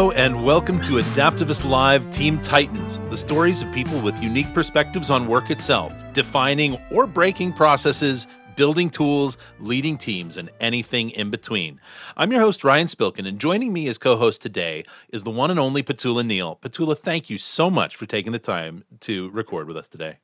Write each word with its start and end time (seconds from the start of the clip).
Hello, 0.00 0.12
and 0.12 0.42
welcome 0.44 0.80
to 0.80 0.92
Adaptavist 0.92 1.68
Live 1.68 2.08
Team 2.08 2.40
Titans, 2.40 3.00
the 3.10 3.16
stories 3.18 3.60
of 3.60 3.70
people 3.70 4.00
with 4.00 4.18
unique 4.22 4.50
perspectives 4.54 5.10
on 5.10 5.26
work 5.26 5.50
itself, 5.50 5.92
defining 6.14 6.78
or 6.90 7.06
breaking 7.06 7.52
processes, 7.52 8.26
building 8.56 8.88
tools, 8.88 9.36
leading 9.58 9.98
teams, 9.98 10.38
and 10.38 10.48
anything 10.58 11.10
in 11.10 11.28
between. 11.28 11.78
I'm 12.16 12.32
your 12.32 12.40
host, 12.40 12.64
Ryan 12.64 12.86
Spilkin, 12.86 13.28
and 13.28 13.38
joining 13.38 13.74
me 13.74 13.88
as 13.88 13.98
co 13.98 14.16
host 14.16 14.40
today 14.40 14.84
is 15.12 15.22
the 15.22 15.30
one 15.30 15.50
and 15.50 15.60
only 15.60 15.82
Petula 15.82 16.24
Neal. 16.24 16.56
Petula, 16.56 16.98
thank 16.98 17.28
you 17.28 17.36
so 17.36 17.68
much 17.68 17.94
for 17.94 18.06
taking 18.06 18.32
the 18.32 18.38
time 18.38 18.84
to 19.00 19.28
record 19.32 19.68
with 19.68 19.76
us 19.76 19.90
today. 19.90 20.16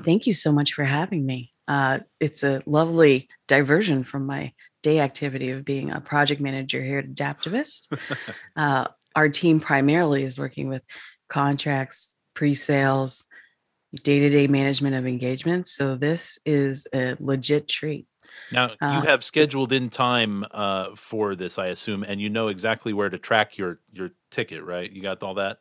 Thank 0.00 0.26
you 0.26 0.34
so 0.34 0.52
much 0.52 0.74
for 0.74 0.84
having 0.84 1.24
me. 1.24 1.54
Uh, 1.66 2.00
it's 2.20 2.42
a 2.42 2.62
lovely 2.66 3.26
diversion 3.46 4.04
from 4.04 4.26
my 4.26 4.52
day 4.82 5.00
activity 5.00 5.50
of 5.50 5.64
being 5.64 5.90
a 5.90 6.00
project 6.00 6.40
manager 6.40 6.82
here 6.82 6.98
at 6.98 7.08
Adaptavist. 7.08 7.88
uh, 8.56 8.86
our 9.18 9.28
team 9.28 9.58
primarily 9.58 10.22
is 10.22 10.38
working 10.38 10.68
with 10.68 10.82
contracts, 11.28 12.16
pre-sales, 12.34 13.24
day-to-day 14.04 14.46
management 14.46 14.94
of 14.94 15.08
engagements. 15.08 15.72
So 15.72 15.96
this 15.96 16.38
is 16.46 16.86
a 16.94 17.16
legit 17.18 17.66
treat. 17.66 18.06
Now 18.52 18.68
you 18.68 18.76
uh, 18.80 19.02
have 19.02 19.24
scheduled 19.24 19.72
in 19.72 19.90
time 19.90 20.44
uh, 20.52 20.90
for 20.94 21.34
this, 21.34 21.58
I 21.58 21.66
assume, 21.66 22.04
and 22.04 22.20
you 22.20 22.30
know 22.30 22.46
exactly 22.46 22.92
where 22.92 23.08
to 23.08 23.18
track 23.18 23.58
your 23.58 23.80
your 23.92 24.12
ticket, 24.30 24.62
right? 24.62 24.90
You 24.90 25.02
got 25.02 25.20
all 25.22 25.34
that. 25.34 25.58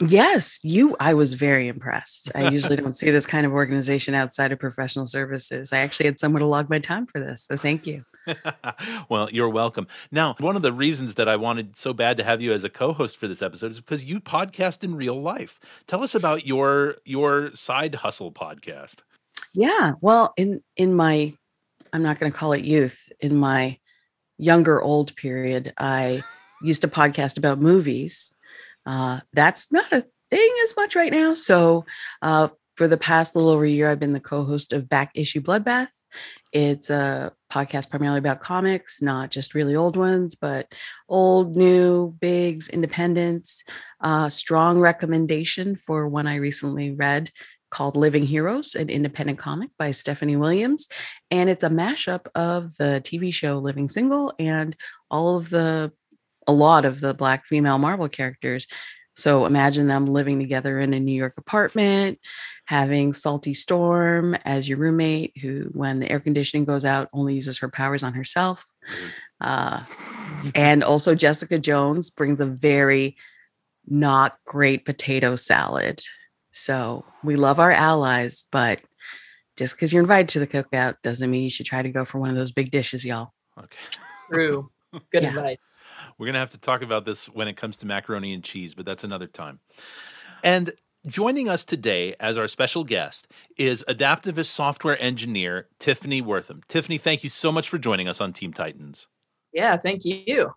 Yes, 0.00 0.58
you. 0.64 0.96
I 0.98 1.14
was 1.14 1.34
very 1.34 1.68
impressed. 1.68 2.32
I 2.34 2.50
usually 2.50 2.76
don't 2.82 2.96
see 2.96 3.10
this 3.12 3.26
kind 3.26 3.46
of 3.46 3.52
organization 3.52 4.14
outside 4.14 4.50
of 4.50 4.58
professional 4.58 5.06
services. 5.06 5.72
I 5.72 5.78
actually 5.78 6.06
had 6.06 6.18
somewhere 6.18 6.40
to 6.40 6.46
log 6.46 6.68
my 6.68 6.80
time 6.80 7.06
for 7.06 7.20
this, 7.20 7.44
so 7.44 7.56
thank 7.56 7.86
you. 7.86 8.04
well, 9.08 9.30
you're 9.30 9.48
welcome. 9.48 9.86
Now, 10.10 10.34
one 10.38 10.56
of 10.56 10.62
the 10.62 10.72
reasons 10.72 11.14
that 11.16 11.28
I 11.28 11.36
wanted 11.36 11.76
so 11.76 11.92
bad 11.92 12.16
to 12.16 12.24
have 12.24 12.40
you 12.40 12.52
as 12.52 12.64
a 12.64 12.68
co-host 12.68 13.16
for 13.16 13.28
this 13.28 13.42
episode 13.42 13.72
is 13.72 13.80
because 13.80 14.04
you 14.04 14.20
podcast 14.20 14.84
in 14.84 14.94
real 14.94 15.20
life. 15.20 15.60
Tell 15.86 16.02
us 16.02 16.14
about 16.14 16.46
your 16.46 16.96
your 17.04 17.54
side 17.54 17.96
hustle 17.96 18.32
podcast. 18.32 18.96
Yeah, 19.52 19.92
well, 20.00 20.34
in 20.36 20.62
in 20.76 20.94
my, 20.94 21.34
I'm 21.92 22.02
not 22.02 22.18
going 22.18 22.30
to 22.30 22.38
call 22.38 22.52
it 22.52 22.64
youth. 22.64 23.08
In 23.20 23.36
my 23.36 23.78
younger 24.38 24.82
old 24.82 25.14
period, 25.16 25.72
I 25.78 26.22
used 26.62 26.82
to 26.82 26.88
podcast 26.88 27.38
about 27.38 27.60
movies 27.60 28.36
uh, 28.86 29.20
that's 29.32 29.72
not 29.72 29.92
a 29.92 30.06
thing 30.30 30.50
as 30.62 30.74
much 30.76 30.94
right 30.94 31.12
now. 31.12 31.34
So, 31.34 31.84
uh, 32.22 32.48
for 32.76 32.86
the 32.86 32.96
past 32.96 33.34
little 33.34 33.50
over 33.50 33.64
a 33.64 33.70
year, 33.70 33.90
I've 33.90 33.98
been 33.98 34.12
the 34.12 34.20
co 34.20 34.44
host 34.44 34.72
of 34.72 34.88
Back 34.88 35.10
Issue 35.14 35.40
Bloodbath. 35.40 35.88
It's 36.52 36.90
a 36.90 37.32
podcast 37.50 37.90
primarily 37.90 38.18
about 38.18 38.40
comics, 38.40 39.02
not 39.02 39.30
just 39.30 39.54
really 39.54 39.76
old 39.76 39.96
ones, 39.96 40.34
but 40.34 40.72
old, 41.08 41.56
new, 41.56 42.14
bigs, 42.20 42.68
independents. 42.68 43.62
Uh, 44.00 44.28
strong 44.28 44.78
recommendation 44.78 45.76
for 45.76 46.08
one 46.08 46.26
I 46.26 46.36
recently 46.36 46.92
read 46.92 47.30
called 47.70 47.96
Living 47.96 48.22
Heroes, 48.22 48.74
an 48.74 48.88
independent 48.88 49.38
comic 49.38 49.70
by 49.78 49.90
Stephanie 49.90 50.36
Williams. 50.36 50.88
And 51.30 51.50
it's 51.50 51.64
a 51.64 51.68
mashup 51.68 52.26
of 52.34 52.76
the 52.76 53.00
TV 53.04 53.34
show 53.34 53.58
Living 53.58 53.88
Single 53.88 54.32
and 54.38 54.76
all 55.10 55.36
of 55.36 55.50
the 55.50 55.92
a 56.46 56.52
lot 56.52 56.84
of 56.84 57.00
the 57.00 57.12
black 57.12 57.44
female 57.46 57.78
Marvel 57.78 58.08
characters. 58.08 58.66
So 59.16 59.46
imagine 59.46 59.88
them 59.88 60.06
living 60.06 60.38
together 60.38 60.78
in 60.78 60.94
a 60.94 61.00
New 61.00 61.14
York 61.14 61.34
apartment, 61.38 62.18
having 62.66 63.12
Salty 63.12 63.54
Storm 63.54 64.34
as 64.44 64.68
your 64.68 64.78
roommate, 64.78 65.36
who, 65.40 65.70
when 65.72 66.00
the 66.00 66.10
air 66.10 66.20
conditioning 66.20 66.64
goes 66.64 66.84
out, 66.84 67.08
only 67.12 67.34
uses 67.34 67.58
her 67.58 67.68
powers 67.68 68.02
on 68.02 68.12
herself. 68.12 68.66
Uh, 69.40 69.82
and 70.54 70.84
also, 70.84 71.14
Jessica 71.14 71.58
Jones 71.58 72.10
brings 72.10 72.40
a 72.40 72.46
very 72.46 73.16
not 73.86 74.36
great 74.44 74.84
potato 74.84 75.36
salad. 75.36 76.00
So 76.50 77.04
we 77.22 77.36
love 77.36 77.60
our 77.60 77.70
allies, 77.70 78.44
but 78.50 78.80
just 79.56 79.76
because 79.76 79.92
you're 79.92 80.02
invited 80.02 80.28
to 80.30 80.40
the 80.40 80.46
cookout 80.46 80.96
doesn't 81.02 81.30
mean 81.30 81.44
you 81.44 81.50
should 81.50 81.66
try 81.66 81.82
to 81.82 81.88
go 81.88 82.04
for 82.04 82.18
one 82.18 82.30
of 82.30 82.36
those 82.36 82.50
big 82.50 82.70
dishes, 82.70 83.04
y'all. 83.04 83.32
Okay. 83.58 83.76
True. 84.30 84.70
Good 85.12 85.22
yeah. 85.22 85.28
advice. 85.30 85.82
We're 86.18 86.26
going 86.26 86.34
to 86.34 86.40
have 86.40 86.52
to 86.52 86.58
talk 86.58 86.82
about 86.82 87.04
this 87.04 87.26
when 87.26 87.48
it 87.48 87.56
comes 87.56 87.76
to 87.78 87.86
macaroni 87.86 88.32
and 88.32 88.42
cheese, 88.42 88.74
but 88.74 88.86
that's 88.86 89.04
another 89.04 89.26
time. 89.26 89.60
And 90.42 90.72
joining 91.06 91.48
us 91.48 91.64
today 91.64 92.14
as 92.18 92.36
our 92.36 92.48
special 92.48 92.84
guest 92.84 93.28
is 93.56 93.84
Adaptavist 93.88 94.46
software 94.46 95.00
engineer 95.00 95.68
Tiffany 95.78 96.20
Wortham. 96.20 96.62
Tiffany, 96.68 96.98
thank 96.98 97.22
you 97.22 97.30
so 97.30 97.52
much 97.52 97.68
for 97.68 97.78
joining 97.78 98.08
us 98.08 98.20
on 98.20 98.32
Team 98.32 98.52
Titans. 98.52 99.06
Yeah, 99.52 99.76
thank 99.76 100.04
you. 100.04 100.54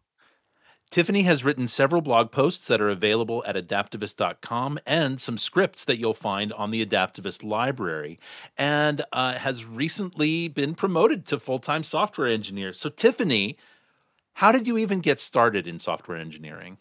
Tiffany 0.90 1.22
has 1.22 1.44
written 1.44 1.68
several 1.68 2.02
blog 2.02 2.32
posts 2.32 2.68
that 2.68 2.82
are 2.82 2.90
available 2.90 3.44
at 3.46 3.56
adaptavist.com 3.56 4.80
and 4.88 5.22
some 5.22 5.38
scripts 5.38 5.86
that 5.86 6.00
you'll 6.00 6.16
find 6.16 6.52
on 6.54 6.72
the 6.72 6.84
Adaptavist 6.84 7.44
library, 7.44 8.20
and 8.58 9.06
uh, 9.14 9.34
has 9.34 9.66
recently 9.66 10.48
been 10.48 10.74
promoted 10.74 11.28
to 11.28 11.40
full 11.40 11.60
time 11.60 11.84
software 11.84 12.28
engineer. 12.28 12.74
So, 12.74 12.90
Tiffany, 12.90 13.56
how 14.34 14.52
did 14.52 14.66
you 14.66 14.80
even 14.80 15.00
get 15.00 15.20
started 15.20 15.68
in 15.68 15.78
software 15.78 16.18
engineering? 16.18 16.80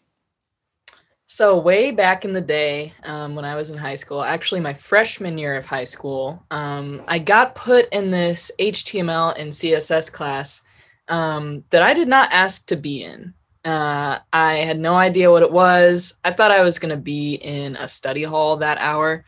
So, 1.31 1.59
way 1.59 1.91
back 1.91 2.25
in 2.25 2.33
the 2.33 2.41
day 2.41 2.91
um, 3.03 3.35
when 3.35 3.45
I 3.45 3.53
was 3.53 3.69
in 3.69 3.77
high 3.77 3.93
school, 3.93 4.23
actually, 4.23 4.61
my 4.61 4.73
freshman 4.73 5.37
year 5.37 5.55
of 5.55 5.63
high 5.63 5.83
school, 5.83 6.43
um, 6.49 7.03
I 7.07 7.19
got 7.19 7.53
put 7.53 7.87
in 7.93 8.09
this 8.09 8.49
HTML 8.59 9.35
and 9.37 9.51
CSS 9.51 10.11
class 10.11 10.65
um, 11.07 11.63
that 11.69 11.83
I 11.83 11.93
did 11.93 12.07
not 12.07 12.33
ask 12.33 12.65
to 12.69 12.75
be 12.75 13.03
in. 13.03 13.35
Uh, 13.63 14.17
I 14.33 14.55
had 14.55 14.79
no 14.79 14.95
idea 14.95 15.29
what 15.29 15.43
it 15.43 15.51
was. 15.51 16.19
I 16.25 16.33
thought 16.33 16.49
I 16.49 16.63
was 16.63 16.79
going 16.79 16.95
to 16.95 17.01
be 17.01 17.35
in 17.35 17.75
a 17.75 17.87
study 17.87 18.23
hall 18.23 18.57
that 18.57 18.79
hour. 18.79 19.23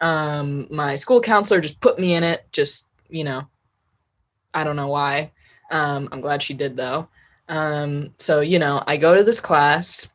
Um, 0.00 0.66
my 0.70 0.96
school 0.96 1.20
counselor 1.20 1.60
just 1.60 1.78
put 1.78 1.98
me 1.98 2.14
in 2.14 2.24
it, 2.24 2.46
just, 2.52 2.88
you 3.10 3.22
know, 3.22 3.42
I 4.54 4.64
don't 4.64 4.76
know 4.76 4.88
why. 4.88 5.32
Um, 5.70 6.08
I'm 6.10 6.22
glad 6.22 6.42
she 6.42 6.54
did, 6.54 6.74
though. 6.74 7.08
Um, 7.50 8.14
so, 8.16 8.40
you 8.40 8.58
know, 8.58 8.82
I 8.86 8.96
go 8.96 9.14
to 9.14 9.22
this 9.22 9.40
class, 9.40 10.08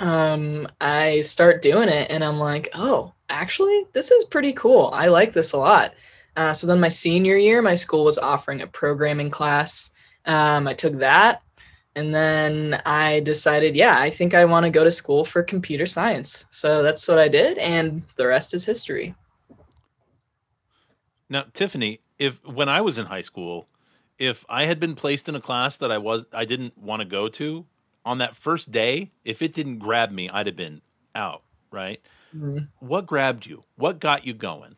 um, 0.00 0.68
I 0.80 1.20
start 1.20 1.62
doing 1.62 1.88
it, 1.88 2.10
and 2.10 2.24
I'm 2.24 2.38
like, 2.38 2.68
oh, 2.74 3.12
actually, 3.28 3.86
this 3.92 4.10
is 4.10 4.24
pretty 4.24 4.52
cool. 4.52 4.90
I 4.92 5.06
like 5.06 5.32
this 5.32 5.52
a 5.52 5.58
lot. 5.58 5.94
Uh, 6.36 6.52
so 6.52 6.66
then 6.66 6.80
my 6.80 6.88
senior 6.88 7.36
year, 7.36 7.62
my 7.62 7.74
school 7.74 8.04
was 8.04 8.18
offering 8.18 8.60
a 8.60 8.66
programming 8.66 9.30
class. 9.30 9.92
Um, 10.26 10.66
I 10.66 10.74
took 10.74 10.98
that. 10.98 11.42
And 11.96 12.12
then 12.12 12.82
I 12.84 13.20
decided, 13.20 13.76
yeah, 13.76 14.00
I 14.00 14.10
think 14.10 14.34
I 14.34 14.44
want 14.44 14.64
to 14.64 14.70
go 14.70 14.82
to 14.82 14.90
school 14.90 15.24
for 15.24 15.44
computer 15.44 15.86
science. 15.86 16.44
So 16.50 16.82
that's 16.82 17.06
what 17.06 17.20
I 17.20 17.28
did. 17.28 17.56
And 17.58 18.02
the 18.16 18.26
rest 18.26 18.52
is 18.52 18.66
history. 18.66 19.14
Now, 21.28 21.44
Tiffany, 21.54 22.00
if 22.18 22.44
when 22.44 22.68
I 22.68 22.80
was 22.80 22.98
in 22.98 23.06
high 23.06 23.20
school, 23.20 23.68
if 24.18 24.44
I 24.48 24.64
had 24.64 24.80
been 24.80 24.94
placed 24.96 25.28
in 25.28 25.36
a 25.36 25.40
class 25.40 25.76
that 25.76 25.92
I 25.92 25.98
was 25.98 26.24
I 26.32 26.44
didn't 26.44 26.76
want 26.76 27.00
to 27.00 27.06
go 27.06 27.28
to 27.28 27.64
on 28.04 28.18
that 28.18 28.36
first 28.36 28.70
day, 28.70 29.10
if 29.24 29.42
it 29.42 29.52
didn't 29.52 29.78
grab 29.78 30.10
me, 30.10 30.28
I'd 30.28 30.46
have 30.46 30.56
been 30.56 30.82
out, 31.14 31.42
right? 31.70 32.00
Mm-hmm. 32.34 32.64
What 32.80 33.06
grabbed 33.06 33.46
you? 33.46 33.62
What 33.76 34.00
got 34.00 34.26
you 34.26 34.34
going? 34.34 34.76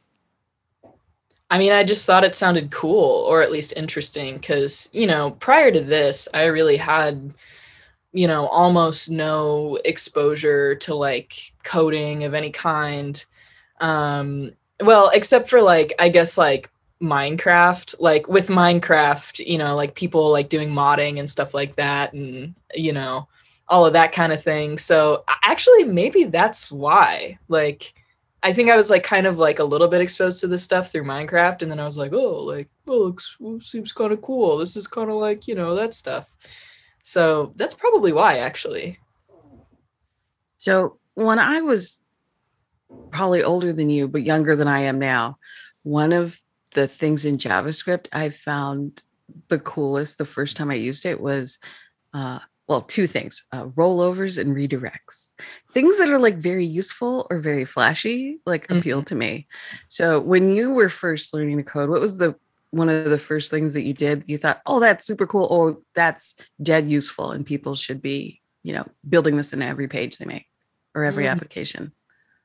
I 1.51 1.59
mean, 1.59 1.73
I 1.73 1.85
just 1.85 2.07
thought 2.07 2.25
it 2.25 2.35
sounded 2.35 2.73
cool 2.73 3.25
or 3.29 3.41
at 3.41 3.53
least 3.53 3.77
interesting 3.77 4.35
because, 4.35 4.89
you 4.93 5.07
know, 5.07 5.33
prior 5.33 5.71
to 5.71 5.81
this, 5.81 6.29
I 6.35 6.45
really 6.45 6.77
had, 6.77 7.33
you 8.13 8.27
know, 8.27 8.49
almost 8.49 9.11
no 9.11 9.79
exposure 9.85 10.75
to 10.77 10.95
like 10.95 11.53
coding 11.63 12.25
of 12.25 12.35
any 12.35 12.51
kind. 12.51 13.25
Um, 13.81 14.53
well, 14.81 15.11
except 15.15 15.49
for 15.49 15.63
like, 15.63 15.93
I 16.01 16.09
guess 16.09 16.37
like 16.37 16.69
Minecraft. 17.03 17.97
Like 18.01 18.29
with 18.29 18.49
Minecraft, 18.49 19.47
you 19.47 19.59
know, 19.59 19.75
like 19.75 19.95
people 19.95 20.31
like 20.31 20.49
doing 20.49 20.71
modding 20.71 21.19
and 21.19 21.29
stuff 21.29 21.55
like 21.55 21.77
that, 21.77 22.13
and 22.13 22.55
you 22.75 22.93
know, 22.93 23.29
all 23.69 23.87
of 23.87 23.93
that 23.95 24.13
kind 24.13 24.33
of 24.33 24.43
thing. 24.43 24.79
So 24.79 25.25
actually, 25.43 25.85
maybe 25.85 26.25
that's 26.25 26.71
why. 26.71 27.39
Like, 27.49 27.93
I 28.43 28.53
think 28.53 28.71
I 28.71 28.77
was 28.77 28.91
like 28.91 29.03
kind 29.03 29.27
of 29.27 29.39
like 29.39 29.59
a 29.59 29.65
little 29.65 29.89
bit 29.89 30.01
exposed 30.01 30.41
to 30.41 30.47
this 30.47 30.63
stuff 30.63 30.91
through 30.91 31.05
Minecraft, 31.05 31.63
and 31.63 31.71
then 31.71 31.81
I 31.81 31.85
was 31.85 31.99
like, 31.99 32.13
oh, 32.13 32.41
like, 32.41 32.69
well, 32.87 33.05
looks 33.05 33.37
well, 33.41 33.61
seems 33.61 33.93
kind 33.93 34.13
of 34.13 34.23
cool. 34.23 34.59
This 34.59 34.77
is 34.77 34.87
kind 34.87 35.11
of 35.11 35.17
like 35.17 35.49
you 35.49 35.55
know 35.55 35.75
that 35.75 35.95
stuff. 35.95 36.35
So 37.03 37.53
that's 37.57 37.75
probably 37.75 38.13
why, 38.13 38.39
actually. 38.39 38.99
So 40.59 40.99
when 41.15 41.39
I 41.39 41.61
was 41.61 41.99
probably 43.11 43.43
older 43.43 43.73
than 43.73 43.91
you, 43.91 44.09
but 44.09 44.23
younger 44.23 44.57
than 44.57 44.69
I 44.69 44.81
am 44.81 44.99
now, 44.99 45.39
one 45.83 46.13
of 46.13 46.41
the 46.77 46.87
things 46.87 47.25
in 47.25 47.39
JavaScript 47.39 48.07
I 48.13 48.31
found 48.31 49.03
the 49.49 49.59
coolest 49.59 50.19
the 50.19 50.25
first 50.25 50.57
time 50.57 50.71
I 50.71 50.75
used 50.75 51.05
it 51.05 51.21
was 51.21 51.59
uh, 52.15 52.39
well, 52.69 52.81
two 52.81 53.07
things 53.07 53.45
uh, 53.53 53.65
rollovers 53.65 54.39
and 54.39 54.55
redirects. 54.55 55.35
Things 55.73 55.99
that 55.99 56.11
are 56.11 56.19
like 56.19 56.37
very 56.37 56.65
useful 56.65 57.27
or 57.31 57.39
very 57.39 57.65
flashy, 57.65 58.39
like 58.47 58.69
mm-hmm. 58.69 58.79
appeal 58.79 59.03
to 59.05 59.15
me. 59.15 59.49
So, 59.89 60.21
when 60.21 60.53
you 60.53 60.71
were 60.71 60.89
first 60.89 61.35
learning 61.35 61.57
to 61.59 61.63
code, 61.65 61.91
what 61.91 62.01
was 62.01 62.19
the 62.19 62.37
one 62.71 62.89
of 62.89 63.11
the 63.11 63.19
first 63.19 63.51
things 63.51 63.75
that 63.75 63.83
you 63.83 63.95
did? 63.95 64.25
You 64.27 64.39
thought, 64.39 64.63
oh, 64.67 64.81
that's 64.81 65.07
super 65.07 65.27
cool. 65.27 65.49
Oh, 65.51 65.83
that's 65.95 66.37
dead 66.63 66.89
useful, 66.89 67.33
and 67.33 67.45
people 67.45 67.75
should 67.75 68.01
be 68.03 68.41
you 68.67 68.73
know, 68.73 68.85
building 69.09 69.37
this 69.37 69.53
in 69.53 69.63
every 69.63 69.87
page 69.87 70.19
they 70.19 70.25
make 70.25 70.47
or 70.93 71.05
every 71.05 71.27
mm. 71.27 71.31
application. 71.31 71.93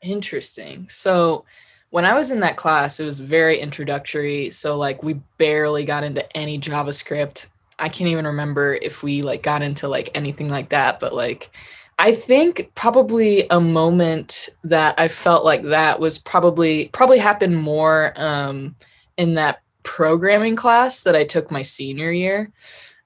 Interesting. 0.04 0.88
So 0.88 1.46
when 1.92 2.06
I 2.06 2.14
was 2.14 2.32
in 2.32 2.40
that 2.40 2.58
class, 2.58 3.00
it 3.00 3.06
was 3.06 3.20
very 3.20 3.60
introductory. 3.60 4.50
So 4.50 4.78
like 4.78 5.04
we 5.04 5.14
barely 5.38 5.86
got 5.86 6.04
into 6.04 6.26
any 6.36 6.58
JavaScript. 6.60 7.48
I 7.78 7.90
can't 7.90 8.10
even 8.10 8.26
remember 8.26 8.74
if 8.74 9.04
we 9.04 9.22
like 9.22 9.44
got 9.44 9.62
into 9.62 9.88
like 9.88 10.10
anything 10.16 10.50
like 10.50 10.70
that, 10.70 11.00
but 11.00 11.14
like 11.14 11.52
I 12.00 12.16
think 12.16 12.72
probably 12.76 13.46
a 13.50 13.60
moment 13.60 14.50
that 14.64 14.96
I 14.98 15.08
felt 15.08 15.46
like 15.46 15.64
that 15.64 16.00
was 16.00 16.18
probably 16.18 16.88
probably 16.88 17.20
happened 17.20 17.62
more 17.62 18.14
um, 18.16 18.76
in 19.18 19.36
that 19.36 19.62
programming 19.84 20.56
class 20.56 21.04
that 21.04 21.16
I 21.16 21.26
took 21.26 21.52
my 21.52 21.62
senior 21.62 22.12
year. 22.12 22.52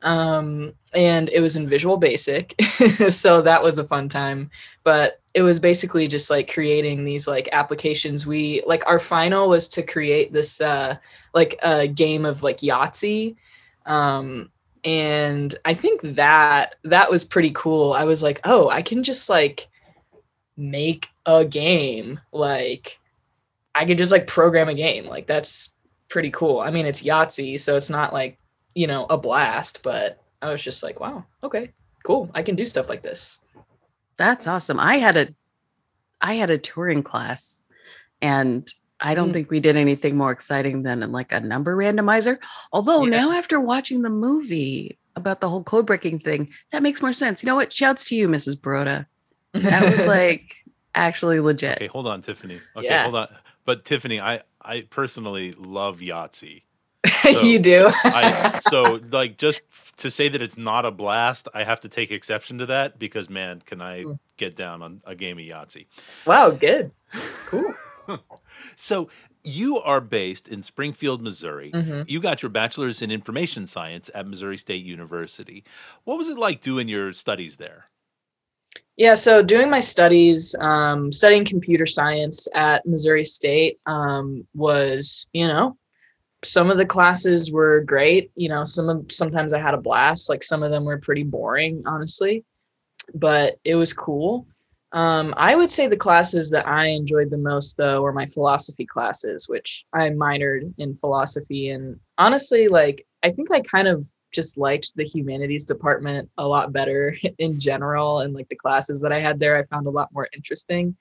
Um, 0.02 0.74
and 0.94 1.30
it 1.30 1.42
was 1.42 1.56
in 1.56 1.68
Visual 1.68 1.98
Basic. 1.98 2.54
so 3.10 3.42
that 3.42 3.64
was 3.64 3.80
a 3.80 3.84
fun 3.84 4.10
time. 4.10 4.52
But 4.84 5.20
it 5.36 5.42
was 5.42 5.60
basically 5.60 6.08
just 6.08 6.30
like 6.30 6.52
creating 6.52 7.04
these 7.04 7.28
like 7.28 7.50
applications. 7.52 8.26
We 8.26 8.64
like 8.66 8.88
our 8.88 9.00
final 9.00 9.50
was 9.50 9.68
to 9.70 9.84
create 9.84 10.32
this 10.32 10.62
uh 10.62 10.96
like 11.34 11.60
a 11.62 11.88
game 11.88 12.26
of 12.26 12.42
like 12.42 12.60
Yahtzee. 12.60 13.36
Um 13.86 14.50
and 14.86 15.54
I 15.66 15.74
think 15.74 16.02
that 16.16 16.76
that 16.84 17.12
was 17.12 17.26
pretty 17.26 17.52
cool. 17.52 17.92
I 17.92 18.06
was 18.06 18.24
like, 18.24 18.40
oh, 18.46 18.70
I 18.70 18.82
can 18.82 19.04
just 19.04 19.30
like 19.30 19.68
make 20.56 21.10
a 21.26 21.44
game. 21.44 22.22
Like 22.32 22.98
I 23.76 23.84
could 23.84 23.98
just 23.98 24.14
like 24.14 24.28
program 24.28 24.70
a 24.70 24.74
game. 24.74 25.06
Like 25.06 25.28
that's 25.28 25.76
pretty 26.08 26.32
cool. 26.32 26.62
I 26.62 26.72
mean, 26.72 26.86
it's 26.86 27.04
Yahtzee, 27.04 27.60
so 27.60 27.76
it's 27.76 27.90
not 27.90 28.14
like, 28.14 28.40
you 28.74 28.88
know, 28.88 29.06
a 29.10 29.18
blast, 29.18 29.84
but 29.84 30.22
I 30.42 30.50
was 30.50 30.64
just 30.64 30.82
like, 30.82 31.02
wow, 31.02 31.26
okay, 31.44 31.72
cool. 32.04 32.32
I 32.34 32.42
can 32.42 32.56
do 32.56 32.64
stuff 32.64 32.88
like 32.88 33.02
this. 33.02 33.40
That's 34.18 34.48
awesome. 34.48 34.80
I 34.80 34.98
had 34.98 35.18
a 35.18 35.28
I 36.22 36.36
had 36.36 36.50
a 36.50 36.58
touring 36.58 37.04
class 37.04 37.62
and 38.22 38.72
I 39.00 39.14
don't 39.14 39.30
mm. 39.30 39.34
think 39.34 39.52
we 39.52 39.60
did 39.60 39.78
anything 39.78 40.16
more 40.16 40.32
exciting 40.32 40.84
than 40.84 41.12
like 41.12 41.32
a 41.32 41.40
number 41.40 41.76
randomizer. 41.76 42.38
Although 42.72 43.04
yeah. 43.04 43.22
now 43.22 43.32
after 43.32 43.60
watching 43.60 44.02
the 44.02 44.10
movie 44.10 44.98
about 45.16 45.42
the 45.42 45.50
whole 45.50 45.64
code 45.64 45.86
breaking 45.86 46.20
thing, 46.20 46.50
that 46.72 46.84
makes 46.84 47.02
more 47.02 47.14
sense. 47.14 47.44
You 47.44 47.48
know 47.48 47.56
what? 47.56 47.74
Shouts 47.74 48.06
to 48.06 48.16
you, 48.16 48.28
Mrs. 48.28 48.60
Baroda. 48.60 49.06
That 49.54 49.84
was 49.84 50.08
like 50.08 50.52
actually 50.94 51.40
legit. 51.40 51.78
Okay, 51.78 51.88
hold 51.88 52.08
on, 52.08 52.22
Tiffany. 52.22 52.60
Okay, 52.76 52.88
yeah. 52.88 53.04
hold 53.04 53.16
on. 53.16 53.28
But 53.66 53.86
Tiffany, 53.86 54.22
I 54.22 54.42
I 54.62 54.82
personally 54.90 55.52
love 55.54 56.00
Yahtzee. 56.00 56.64
So 57.36 57.42
you 57.42 57.60
do. 57.60 57.90
I, 58.04 58.60
so 58.70 59.00
like 59.10 59.38
just 59.38 59.62
to 59.98 60.12
say 60.12 60.30
that 60.30 60.42
it's 60.42 60.58
not 60.58 60.86
a 60.86 60.92
blast, 60.92 61.48
I 61.54 61.64
have 61.64 61.82
to 61.82 61.90
take 61.90 62.12
exception 62.12 62.60
to 62.60 62.66
that 62.68 63.00
because 63.00 63.30
man, 63.30 63.62
can 63.66 63.82
I 63.82 64.04
mm. 64.04 64.20
get 64.38 64.56
down 64.56 64.82
on 64.82 65.02
a 65.06 65.16
game 65.16 65.40
of 65.40 65.46
Yahtzee? 65.46 65.88
Wow, 66.26 66.52
good, 66.52 66.92
cool. 67.48 67.74
so 68.76 69.10
you 69.44 69.80
are 69.80 70.02
based 70.02 70.50
in 70.50 70.62
Springfield, 70.62 71.22
Missouri. 71.22 71.72
Mm-hmm. 71.72 72.04
You 72.08 72.20
got 72.20 72.42
your 72.42 72.50
bachelor's 72.50 73.02
in 73.02 73.12
information 73.12 73.68
science 73.68 74.10
at 74.14 74.28
Missouri 74.28 74.58
State 74.58 74.84
University. 74.84 75.64
What 76.04 76.18
was 76.18 76.30
it 76.30 76.38
like 76.38 76.62
doing 76.62 76.88
your 76.88 77.14
studies 77.14 77.58
there? 77.58 77.86
Yeah, 78.98 79.14
so 79.14 79.42
doing 79.42 79.70
my 79.70 79.82
studies, 79.82 80.56
um, 80.60 81.12
studying 81.12 81.44
computer 81.44 81.86
science 81.86 82.48
at 82.56 82.86
Missouri 82.86 83.26
State 83.26 83.80
um, 83.86 84.48
was, 84.54 85.28
you 85.34 85.48
know, 85.48 85.78
some 86.46 86.70
of 86.70 86.78
the 86.78 86.86
classes 86.86 87.52
were 87.52 87.82
great. 87.82 88.32
You 88.36 88.50
know, 88.50 88.64
some 88.64 88.90
of 88.90 89.12
sometimes 89.12 89.54
I 89.54 89.60
had 89.60 89.74
a 89.74 89.82
blast. 89.82 90.30
Like 90.30 90.44
some 90.44 90.64
of 90.64 90.72
them 90.72 90.86
were 90.86 90.98
pretty 90.98 91.24
boring, 91.24 91.84
honestly, 91.86 92.44
but 93.14 93.60
it 93.64 93.76
was 93.76 93.94
cool. 93.94 94.48
Um, 94.92 95.34
I 95.36 95.56
would 95.56 95.70
say 95.70 95.88
the 95.88 95.98
classes 95.98 96.50
that 96.52 96.68
I 96.68 96.88
enjoyed 96.88 97.30
the 97.30 97.38
most, 97.38 97.76
though, 97.76 98.02
were 98.02 98.14
my 98.14 98.26
philosophy 98.26 98.86
classes, 98.86 99.50
which 99.50 99.86
I 99.94 100.10
minored 100.10 100.74
in 100.78 100.94
philosophy. 100.94 101.70
And 101.70 102.00
honestly, 102.18 102.70
like, 102.70 103.06
I 103.22 103.30
think 103.30 103.52
I 103.52 103.60
kind 103.60 103.90
of 103.90 104.06
just 104.32 104.58
liked 104.58 104.96
the 104.96 105.04
humanities 105.04 105.66
department 105.66 106.30
a 106.38 106.48
lot 106.48 106.72
better 106.72 107.16
in 107.40 107.60
general. 107.60 108.20
And 108.20 108.34
like 108.34 108.48
the 108.50 108.56
classes 108.56 109.02
that 109.02 109.12
I 109.12 109.20
had 109.20 109.40
there, 109.40 109.58
I 109.58 109.64
found 109.64 109.88
a 109.88 109.92
lot 109.92 110.14
more 110.14 110.30
interesting. 110.34 110.96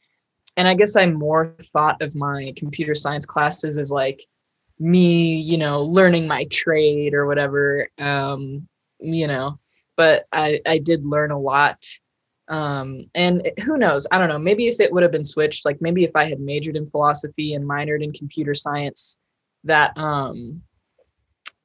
And 0.56 0.66
I 0.66 0.74
guess 0.74 0.96
I 0.96 1.06
more 1.06 1.54
thought 1.60 2.00
of 2.00 2.14
my 2.14 2.52
computer 2.56 2.94
science 2.94 3.26
classes 3.26 3.78
as 3.78 3.90
like 3.90 4.24
me, 4.78 5.36
you 5.36 5.56
know, 5.56 5.82
learning 5.82 6.26
my 6.26 6.44
trade 6.46 7.14
or 7.14 7.26
whatever. 7.26 7.88
Um, 7.98 8.68
you 9.00 9.26
know, 9.26 9.58
but 9.96 10.26
I, 10.32 10.60
I 10.66 10.78
did 10.78 11.04
learn 11.04 11.30
a 11.30 11.38
lot. 11.38 11.84
Um, 12.48 13.06
and 13.14 13.50
who 13.64 13.78
knows? 13.78 14.06
I 14.10 14.18
don't 14.18 14.28
know. 14.28 14.38
Maybe 14.38 14.66
if 14.66 14.80
it 14.80 14.92
would 14.92 15.02
have 15.02 15.12
been 15.12 15.24
switched, 15.24 15.64
like 15.64 15.80
maybe 15.80 16.04
if 16.04 16.16
I 16.16 16.28
had 16.28 16.40
majored 16.40 16.76
in 16.76 16.86
philosophy 16.86 17.54
and 17.54 17.68
minored 17.68 18.02
in 18.02 18.12
computer 18.12 18.54
science, 18.54 19.20
that 19.64 19.96
um, 19.96 20.62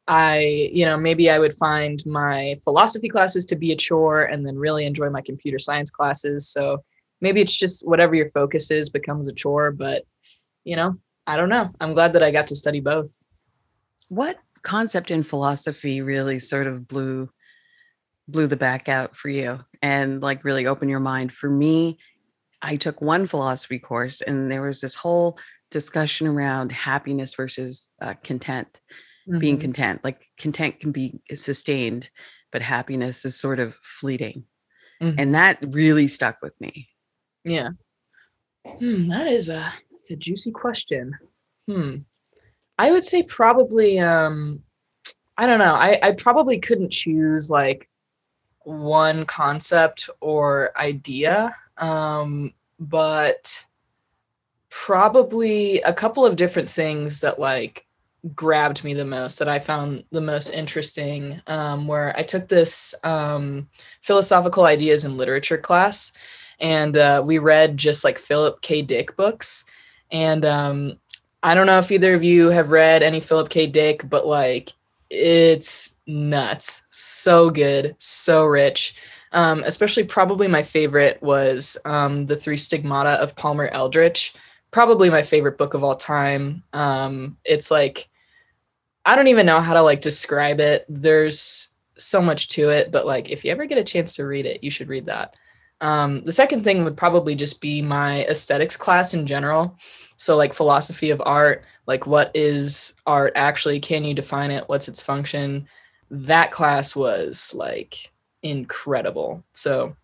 I, 0.07 0.69
you 0.73 0.85
know, 0.85 0.97
maybe 0.97 1.29
I 1.29 1.39
would 1.39 1.53
find 1.53 2.03
my 2.05 2.55
philosophy 2.63 3.09
classes 3.09 3.45
to 3.47 3.55
be 3.55 3.71
a 3.71 3.75
chore 3.75 4.23
and 4.23 4.45
then 4.45 4.57
really 4.57 4.85
enjoy 4.85 5.09
my 5.09 5.21
computer 5.21 5.59
science 5.59 5.91
classes. 5.91 6.49
So 6.49 6.83
maybe 7.21 7.41
it's 7.41 7.55
just 7.55 7.87
whatever 7.87 8.15
your 8.15 8.29
focus 8.29 8.71
is 8.71 8.89
becomes 8.89 9.27
a 9.27 9.33
chore, 9.33 9.71
but 9.71 10.03
you 10.63 10.75
know, 10.75 10.97
I 11.29 11.37
don't 11.37 11.49
know. 11.49 11.69
I'm 11.79 11.93
glad 11.93 12.13
that 12.13 12.23
I 12.23 12.31
got 12.31 12.47
to 12.47 12.55
study 12.55 12.79
both. 12.79 13.15
What 14.07 14.39
concept 14.63 15.11
in 15.11 15.21
philosophy 15.21 16.01
really 16.01 16.39
sort 16.39 16.65
of 16.65 16.87
blew 16.87 17.29
blew 18.27 18.47
the 18.47 18.55
back 18.55 18.89
out 18.89 19.15
for 19.15 19.29
you 19.29 19.59
and 19.81 20.21
like 20.21 20.43
really 20.43 20.65
opened 20.65 20.89
your 20.89 20.99
mind? 20.99 21.31
For 21.31 21.47
me, 21.47 21.99
I 22.63 22.77
took 22.77 22.99
one 22.99 23.27
philosophy 23.27 23.77
course 23.77 24.21
and 24.21 24.51
there 24.51 24.63
was 24.63 24.81
this 24.81 24.95
whole 24.95 25.37
discussion 25.69 26.25
around 26.25 26.71
happiness 26.71 27.35
versus 27.35 27.91
uh, 28.01 28.15
content, 28.23 28.79
mm-hmm. 29.29 29.37
being 29.37 29.59
content. 29.59 30.03
Like 30.03 30.25
content 30.39 30.79
can 30.79 30.91
be 30.91 31.21
sustained, 31.31 32.09
but 32.51 32.63
happiness 32.63 33.23
is 33.23 33.39
sort 33.39 33.59
of 33.59 33.75
fleeting. 33.75 34.45
Mm-hmm. 34.99 35.19
And 35.19 35.35
that 35.35 35.59
really 35.61 36.07
stuck 36.07 36.41
with 36.41 36.59
me. 36.59 36.89
Yeah. 37.43 37.69
Hmm, 38.65 39.09
that 39.09 39.27
is 39.27 39.47
a 39.47 39.71
it's 39.99 40.11
a 40.11 40.15
juicy 40.15 40.51
question. 40.51 41.17
Hmm. 41.67 41.97
I 42.77 42.91
would 42.91 43.03
say 43.03 43.23
probably 43.23 43.99
um 43.99 44.63
I 45.37 45.45
don't 45.45 45.59
know. 45.59 45.73
I, 45.73 45.99
I 46.03 46.11
probably 46.13 46.59
couldn't 46.59 46.91
choose 46.91 47.49
like 47.49 47.89
one 48.63 49.25
concept 49.25 50.09
or 50.19 50.77
idea. 50.77 51.55
Um, 51.77 52.53
but 52.77 53.65
probably 54.69 55.81
a 55.81 55.93
couple 55.93 56.25
of 56.25 56.35
different 56.35 56.69
things 56.69 57.21
that 57.21 57.39
like 57.39 57.85
grabbed 58.35 58.83
me 58.83 58.93
the 58.93 59.05
most 59.05 59.39
that 59.39 59.47
I 59.47 59.59
found 59.59 60.03
the 60.11 60.21
most 60.21 60.49
interesting 60.49 61.41
um, 61.47 61.87
where 61.87 62.15
I 62.17 62.23
took 62.23 62.49
this 62.49 62.93
um, 63.05 63.69
philosophical 64.01 64.65
ideas 64.65 65.05
in 65.05 65.15
literature 65.15 65.57
class 65.57 66.11
and 66.59 66.97
uh, 66.97 67.23
we 67.25 67.37
read 67.37 67.77
just 67.77 68.03
like 68.03 68.17
Philip 68.17 68.61
K. 68.61 68.81
Dick 68.81 69.15
books 69.15 69.63
and 70.11 70.45
um, 70.45 70.99
I 71.43 71.55
don't 71.55 71.67
know 71.67 71.79
if 71.79 71.91
either 71.91 72.13
of 72.13 72.23
you 72.23 72.49
have 72.49 72.71
read 72.71 73.03
any 73.03 73.19
Philip 73.19 73.49
K. 73.49 73.67
Dick, 73.67 74.09
but 74.09 74.27
like 74.27 74.73
it's 75.09 75.95
nuts. 76.05 76.83
So 76.91 77.49
good, 77.49 77.95
so 77.97 78.45
rich. 78.45 78.95
Um, 79.31 79.63
especially, 79.63 80.03
probably 80.03 80.47
my 80.47 80.63
favorite 80.63 81.21
was 81.21 81.77
um, 81.85 82.25
The 82.25 82.35
Three 82.35 82.57
Stigmata 82.57 83.11
of 83.11 83.35
Palmer 83.35 83.67
Eldritch. 83.67 84.33
Probably 84.71 85.09
my 85.09 85.21
favorite 85.21 85.57
book 85.57 85.73
of 85.73 85.83
all 85.83 85.95
time. 85.95 86.63
Um, 86.73 87.37
it's 87.43 87.71
like, 87.71 88.09
I 89.05 89.15
don't 89.15 89.27
even 89.27 89.45
know 89.45 89.61
how 89.61 89.73
to 89.73 89.81
like 89.81 90.01
describe 90.01 90.59
it. 90.59 90.85
There's 90.89 91.71
so 91.97 92.21
much 92.21 92.49
to 92.49 92.69
it, 92.69 92.91
but 92.91 93.05
like, 93.05 93.29
if 93.29 93.43
you 93.43 93.51
ever 93.51 93.65
get 93.65 93.77
a 93.77 93.83
chance 93.83 94.15
to 94.15 94.25
read 94.25 94.45
it, 94.45 94.63
you 94.63 94.69
should 94.69 94.89
read 94.89 95.05
that. 95.07 95.35
Um, 95.81 96.23
the 96.23 96.31
second 96.31 96.63
thing 96.63 96.83
would 96.83 96.97
probably 96.97 97.35
just 97.35 97.61
be 97.61 97.81
my 97.81 98.25
aesthetics 98.25 98.75
class 98.75 99.13
in 99.13 99.25
general. 99.25 99.77
So, 100.17 100.35
like 100.35 100.53
philosophy 100.53 101.09
of 101.11 101.21
art, 101.25 101.63
like 101.87 102.05
what 102.05 102.31
is 102.33 102.99
art 103.05 103.33
actually? 103.35 103.79
Can 103.79 104.03
you 104.03 104.13
define 104.13 104.51
it? 104.51 104.67
What's 104.67 104.87
its 104.87 105.01
function? 105.01 105.67
That 106.11 106.51
class 106.51 106.95
was 106.95 107.53
like 107.55 108.11
incredible. 108.43 109.43
So, 109.53 109.95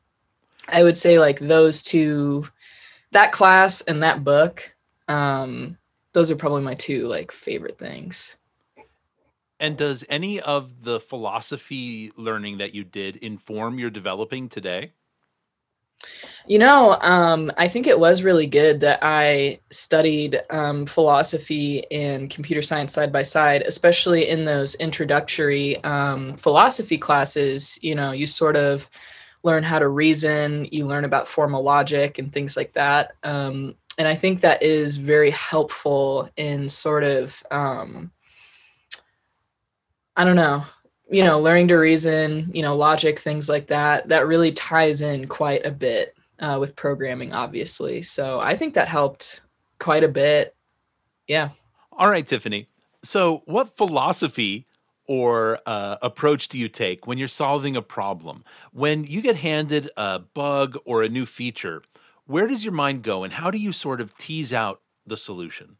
I 0.67 0.83
would 0.83 0.97
say 0.97 1.19
like 1.19 1.39
those 1.39 1.83
two, 1.83 2.47
that 3.11 3.31
class 3.31 3.81
and 3.81 4.01
that 4.03 4.23
book, 4.23 4.75
um, 5.07 5.77
those 6.13 6.31
are 6.31 6.35
probably 6.35 6.61
my 6.61 6.75
two 6.75 7.07
like 7.07 7.31
favorite 7.31 7.77
things. 7.77 8.37
And 9.59 9.77
does 9.77 10.03
any 10.09 10.41
of 10.41 10.83
the 10.83 10.99
philosophy 10.99 12.11
learning 12.17 12.57
that 12.57 12.73
you 12.73 12.83
did 12.83 13.17
inform 13.17 13.79
your 13.79 13.89
developing 13.89 14.49
today? 14.49 14.91
You 16.47 16.59
know, 16.59 16.97
um, 17.01 17.51
I 17.57 17.67
think 17.67 17.87
it 17.87 17.99
was 17.99 18.21
really 18.21 18.45
good 18.45 18.79
that 18.81 18.99
I 19.01 19.59
studied 19.71 20.41
um, 20.51 20.85
philosophy 20.85 21.89
and 21.91 22.29
computer 22.29 22.61
science 22.61 22.93
side 22.93 23.11
by 23.11 23.23
side, 23.23 23.63
especially 23.63 24.29
in 24.29 24.45
those 24.45 24.75
introductory 24.75 25.83
um, 25.83 26.35
philosophy 26.37 26.99
classes. 26.99 27.79
You 27.81 27.95
know, 27.95 28.11
you 28.11 28.27
sort 28.27 28.57
of 28.57 28.89
learn 29.43 29.63
how 29.63 29.79
to 29.79 29.87
reason, 29.87 30.67
you 30.71 30.85
learn 30.85 31.05
about 31.05 31.27
formal 31.27 31.63
logic 31.63 32.19
and 32.19 32.31
things 32.31 32.55
like 32.55 32.73
that. 32.73 33.13
Um, 33.23 33.75
and 33.97 34.07
I 34.07 34.15
think 34.15 34.41
that 34.41 34.61
is 34.61 34.97
very 34.97 35.31
helpful 35.31 36.29
in 36.35 36.67
sort 36.67 37.03
of, 37.03 37.41
um, 37.49 38.11
I 40.15 40.25
don't 40.25 40.35
know, 40.35 40.65
you 41.09 41.23
know, 41.23 41.39
learning 41.39 41.67
to 41.69 41.75
reason, 41.75 42.49
you 42.53 42.61
know, 42.61 42.73
logic, 42.73 43.19
things 43.19 43.47
like 43.47 43.67
that. 43.67 44.07
That 44.09 44.27
really 44.27 44.51
ties 44.51 45.01
in 45.01 45.27
quite 45.27 45.65
a 45.65 45.71
bit 45.71 46.15
uh, 46.39 46.57
with 46.59 46.75
programming, 46.75 47.33
obviously. 47.33 48.01
So 48.01 48.39
I 48.39 48.55
think 48.55 48.73
that 48.73 48.87
helped 48.87 49.41
quite 49.79 50.03
a 50.03 50.07
bit. 50.07 50.55
Yeah. 51.27 51.49
All 51.91 52.09
right, 52.09 52.25
Tiffany. 52.25 52.67
So, 53.03 53.43
what 53.45 53.77
philosophy 53.77 54.65
or 55.07 55.59
uh, 55.65 55.97
approach 56.01 56.47
do 56.47 56.57
you 56.57 56.67
take 56.67 57.05
when 57.05 57.17
you're 57.17 57.27
solving 57.27 57.77
a 57.77 57.81
problem? 57.81 58.43
When 58.73 59.03
you 59.03 59.21
get 59.21 59.35
handed 59.35 59.91
a 59.95 60.19
bug 60.19 60.77
or 60.85 61.03
a 61.03 61.09
new 61.09 61.25
feature, 61.25 61.83
where 62.25 62.47
does 62.47 62.65
your 62.65 62.73
mind 62.73 63.03
go 63.03 63.23
and 63.23 63.31
how 63.31 63.51
do 63.51 63.57
you 63.57 63.71
sort 63.71 64.01
of 64.01 64.17
tease 64.17 64.51
out 64.51 64.81
the 65.05 65.17
solution? 65.17 65.77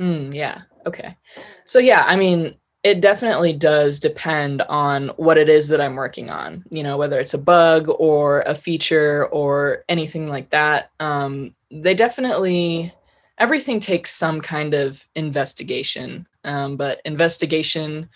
Mm, 0.00 0.34
yeah. 0.34 0.62
Okay. 0.86 1.16
So, 1.64 1.78
yeah, 1.78 2.04
I 2.06 2.16
mean, 2.16 2.56
it 2.82 3.00
definitely 3.00 3.52
does 3.52 3.98
depend 3.98 4.62
on 4.62 5.08
what 5.16 5.36
it 5.36 5.48
is 5.48 5.68
that 5.68 5.80
I'm 5.80 5.96
working 5.96 6.30
on, 6.30 6.64
you 6.70 6.82
know, 6.82 6.96
whether 6.96 7.20
it's 7.20 7.34
a 7.34 7.38
bug 7.38 7.90
or 7.98 8.40
a 8.42 8.54
feature 8.54 9.26
or 9.26 9.84
anything 9.88 10.28
like 10.28 10.50
that. 10.50 10.90
Um, 10.98 11.54
they 11.70 11.94
definitely, 11.94 12.92
everything 13.36 13.80
takes 13.80 14.12
some 14.12 14.40
kind 14.40 14.72
of 14.72 15.06
investigation, 15.14 16.26
um, 16.44 16.78
but 16.78 17.02
investigation 17.04 18.08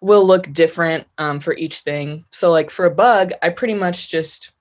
will 0.00 0.24
look 0.24 0.52
different 0.52 1.06
um, 1.18 1.40
for 1.40 1.54
each 1.54 1.80
thing. 1.80 2.24
So, 2.30 2.52
like 2.52 2.70
for 2.70 2.86
a 2.86 2.94
bug, 2.94 3.32
I 3.42 3.48
pretty 3.48 3.74
much 3.74 4.08
just 4.08 4.52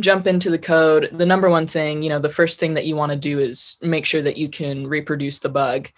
jump 0.00 0.26
into 0.26 0.50
the 0.50 0.58
code. 0.58 1.10
The 1.12 1.26
number 1.26 1.48
one 1.48 1.68
thing, 1.68 2.02
you 2.02 2.08
know, 2.08 2.18
the 2.18 2.28
first 2.28 2.58
thing 2.58 2.74
that 2.74 2.84
you 2.84 2.96
want 2.96 3.12
to 3.12 3.18
do 3.18 3.38
is 3.38 3.78
make 3.80 4.06
sure 4.06 4.22
that 4.22 4.36
you 4.36 4.48
can 4.48 4.88
reproduce 4.88 5.38
the 5.38 5.48
bug. 5.48 5.88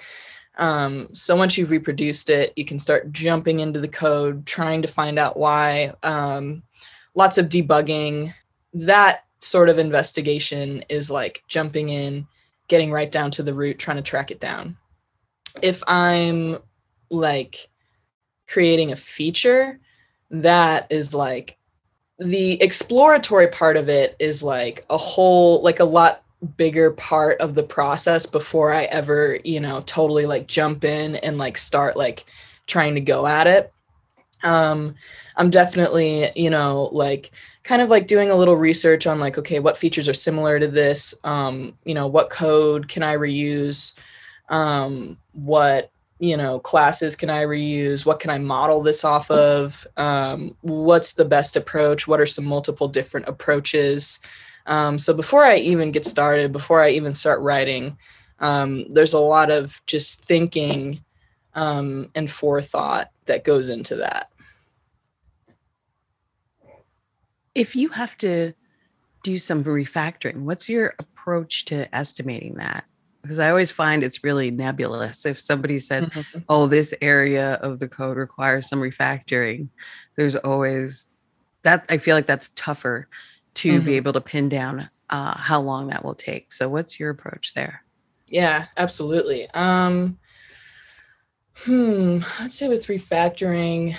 Um, 0.58 1.08
so 1.12 1.36
once 1.36 1.56
you've 1.56 1.70
reproduced 1.70 2.30
it, 2.30 2.52
you 2.56 2.64
can 2.64 2.78
start 2.78 3.12
jumping 3.12 3.60
into 3.60 3.80
the 3.80 3.88
code, 3.88 4.44
trying 4.44 4.82
to 4.82 4.88
find 4.88 5.18
out 5.18 5.36
why. 5.36 5.94
Um, 6.02 6.62
lots 7.14 7.38
of 7.38 7.48
debugging. 7.48 8.34
That 8.74 9.24
sort 9.38 9.68
of 9.68 9.78
investigation 9.78 10.84
is 10.88 11.10
like 11.10 11.44
jumping 11.48 11.90
in, 11.90 12.26
getting 12.66 12.90
right 12.90 13.10
down 13.10 13.30
to 13.32 13.42
the 13.42 13.54
root, 13.54 13.78
trying 13.78 13.96
to 13.96 14.02
track 14.02 14.30
it 14.30 14.40
down. 14.40 14.76
If 15.62 15.82
I'm 15.86 16.58
like 17.10 17.68
creating 18.48 18.92
a 18.92 18.96
feature, 18.96 19.78
that 20.30 20.88
is 20.90 21.14
like 21.14 21.56
the 22.18 22.60
exploratory 22.60 23.48
part 23.48 23.76
of 23.76 23.88
it 23.88 24.16
is 24.18 24.42
like 24.42 24.84
a 24.90 24.98
whole, 24.98 25.62
like 25.62 25.78
a 25.78 25.84
lot 25.84 26.24
bigger 26.56 26.90
part 26.92 27.40
of 27.40 27.54
the 27.54 27.62
process 27.62 28.26
before 28.26 28.72
I 28.72 28.84
ever, 28.84 29.38
you 29.44 29.60
know, 29.60 29.82
totally 29.86 30.26
like 30.26 30.46
jump 30.46 30.84
in 30.84 31.16
and 31.16 31.38
like 31.38 31.56
start 31.56 31.96
like 31.96 32.24
trying 32.66 32.94
to 32.94 33.00
go 33.00 33.26
at 33.26 33.46
it. 33.46 33.72
Um, 34.44 34.94
I'm 35.36 35.50
definitely, 35.50 36.30
you 36.36 36.50
know, 36.50 36.90
like 36.92 37.32
kind 37.64 37.82
of 37.82 37.90
like 37.90 38.06
doing 38.06 38.30
a 38.30 38.36
little 38.36 38.56
research 38.56 39.06
on 39.06 39.18
like, 39.18 39.36
okay, 39.36 39.58
what 39.58 39.76
features 39.76 40.08
are 40.08 40.14
similar 40.14 40.60
to 40.60 40.68
this? 40.68 41.14
Um, 41.24 41.76
you 41.84 41.94
know, 41.94 42.06
what 42.06 42.30
code 42.30 42.88
can 42.88 43.02
I 43.02 43.16
reuse? 43.16 43.94
Um, 44.48 45.18
what, 45.32 45.90
you 46.20 46.36
know, 46.36 46.60
classes 46.60 47.14
can 47.14 47.30
I 47.30 47.44
reuse? 47.44 48.06
What 48.06 48.20
can 48.20 48.30
I 48.30 48.38
model 48.38 48.82
this 48.82 49.04
off 49.04 49.30
of? 49.30 49.86
Um, 49.96 50.56
what's 50.62 51.14
the 51.14 51.24
best 51.24 51.56
approach? 51.56 52.08
What 52.08 52.20
are 52.20 52.26
some 52.26 52.44
multiple 52.44 52.88
different 52.88 53.28
approaches? 53.28 54.20
Um, 54.68 54.98
so 54.98 55.14
before 55.14 55.44
I 55.44 55.56
even 55.56 55.92
get 55.92 56.04
started, 56.04 56.52
before 56.52 56.82
I 56.82 56.90
even 56.90 57.14
start 57.14 57.40
writing, 57.40 57.96
um, 58.38 58.84
there's 58.92 59.14
a 59.14 59.18
lot 59.18 59.50
of 59.50 59.82
just 59.86 60.26
thinking 60.26 61.02
um, 61.54 62.10
and 62.14 62.30
forethought 62.30 63.10
that 63.24 63.44
goes 63.44 63.70
into 63.70 63.96
that. 63.96 64.30
If 67.54 67.74
you 67.74 67.88
have 67.88 68.16
to 68.18 68.52
do 69.22 69.38
some 69.38 69.64
refactoring, 69.64 70.42
what's 70.42 70.68
your 70.68 70.94
approach 70.98 71.64
to 71.66 71.92
estimating 71.94 72.54
that? 72.56 72.84
Because 73.22 73.38
I 73.40 73.48
always 73.48 73.70
find 73.70 74.04
it's 74.04 74.22
really 74.22 74.50
nebulous. 74.50 75.24
If 75.24 75.40
somebody 75.40 75.78
says, 75.78 76.10
mm-hmm. 76.10 76.40
oh, 76.48 76.66
this 76.66 76.94
area 77.00 77.54
of 77.54 77.78
the 77.78 77.88
code 77.88 78.18
requires 78.18 78.68
some 78.68 78.80
refactoring, 78.80 79.68
there's 80.16 80.36
always 80.36 81.06
that. 81.62 81.86
I 81.90 81.96
feel 81.96 82.14
like 82.14 82.26
that's 82.26 82.50
tougher 82.50 83.08
to 83.54 83.76
mm-hmm. 83.76 83.86
be 83.86 83.96
able 83.96 84.12
to 84.12 84.20
pin 84.20 84.48
down 84.48 84.90
uh, 85.10 85.36
how 85.36 85.60
long 85.60 85.88
that 85.88 86.04
will 86.04 86.14
take. 86.14 86.52
So, 86.52 86.68
what's 86.68 86.98
your 87.00 87.10
approach 87.10 87.54
there? 87.54 87.82
Yeah, 88.26 88.66
absolutely. 88.76 89.48
Um, 89.50 90.18
hmm, 91.56 92.20
I'd 92.38 92.52
say 92.52 92.68
with 92.68 92.86
refactoring, 92.86 93.96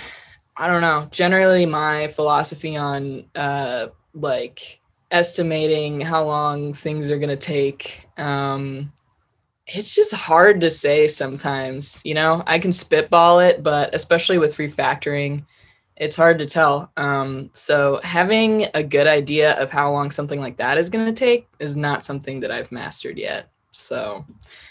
I 0.56 0.68
don't 0.68 0.82
know. 0.82 1.08
Generally, 1.10 1.66
my 1.66 2.08
philosophy 2.08 2.76
on 2.76 3.24
uh, 3.34 3.88
like 4.14 4.80
estimating 5.10 6.00
how 6.00 6.24
long 6.24 6.72
things 6.72 7.10
are 7.10 7.18
going 7.18 7.30
to 7.30 7.36
take. 7.36 8.08
Um, 8.16 8.92
it's 9.66 9.94
just 9.94 10.14
hard 10.14 10.60
to 10.62 10.70
say 10.70 11.08
sometimes, 11.08 12.00
you 12.04 12.14
know, 12.14 12.42
I 12.46 12.58
can 12.58 12.72
spitball 12.72 13.40
it, 13.40 13.62
but 13.62 13.94
especially 13.94 14.38
with 14.38 14.56
refactoring, 14.56 15.44
it's 16.00 16.16
hard 16.16 16.38
to 16.38 16.46
tell. 16.46 16.90
Um, 16.96 17.50
so 17.52 18.00
having 18.02 18.66
a 18.72 18.82
good 18.82 19.06
idea 19.06 19.52
of 19.60 19.70
how 19.70 19.92
long 19.92 20.10
something 20.10 20.40
like 20.40 20.56
that 20.56 20.78
is 20.78 20.88
going 20.88 21.04
to 21.04 21.12
take 21.12 21.46
is 21.60 21.76
not 21.76 22.02
something 22.02 22.40
that 22.40 22.50
I've 22.50 22.72
mastered 22.72 23.18
yet. 23.18 23.50
So 23.70 24.24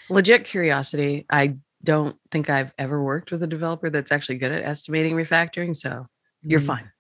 legit 0.10 0.44
curiosity. 0.44 1.28
I 1.30 1.58
don't 1.84 2.18
think 2.32 2.50
I've 2.50 2.74
ever 2.80 3.02
worked 3.02 3.32
with 3.32 3.44
a 3.44 3.48
developer 3.48 3.92
that's 3.92 4.12
actually 4.12 4.40
good 4.40 4.52
at 4.52 4.64
estimating 4.64 5.14
refactoring. 5.14 5.76
So 5.76 6.08
you're 6.42 6.60
mm-hmm. 6.60 6.68
fine. 6.68 6.92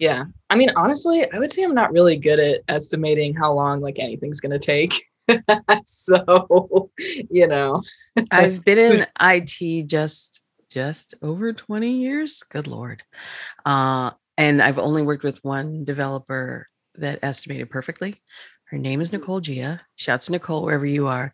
Yeah. 0.00 0.24
I 0.50 0.56
mean, 0.56 0.70
honestly, 0.74 1.30
I 1.30 1.38
would 1.38 1.52
say 1.52 1.62
I'm 1.62 1.74
not 1.74 1.92
really 1.92 2.16
good 2.16 2.40
at 2.40 2.62
estimating 2.66 3.34
how 3.34 3.52
long 3.52 3.80
like 3.80 4.00
anything's 4.00 4.40
going 4.40 4.58
to 4.58 4.66
take. 4.66 4.94
so, 5.84 6.90
you 7.30 7.46
know, 7.46 7.80
I've 8.32 8.64
been 8.64 8.78
in 9.00 9.06
IT 9.20 9.86
just 9.86 10.39
just 10.70 11.14
over 11.22 11.52
20 11.52 11.90
years. 11.90 12.42
Good 12.42 12.66
Lord. 12.66 13.02
Uh, 13.64 14.12
and 14.38 14.62
I've 14.62 14.78
only 14.78 15.02
worked 15.02 15.24
with 15.24 15.44
one 15.44 15.84
developer 15.84 16.68
that 16.94 17.18
estimated 17.22 17.70
perfectly. 17.70 18.22
Her 18.64 18.78
name 18.78 19.00
is 19.00 19.12
Nicole 19.12 19.40
Gia. 19.40 19.80
Shouts 19.96 20.26
to 20.26 20.32
Nicole 20.32 20.62
wherever 20.62 20.86
you 20.86 21.08
are. 21.08 21.32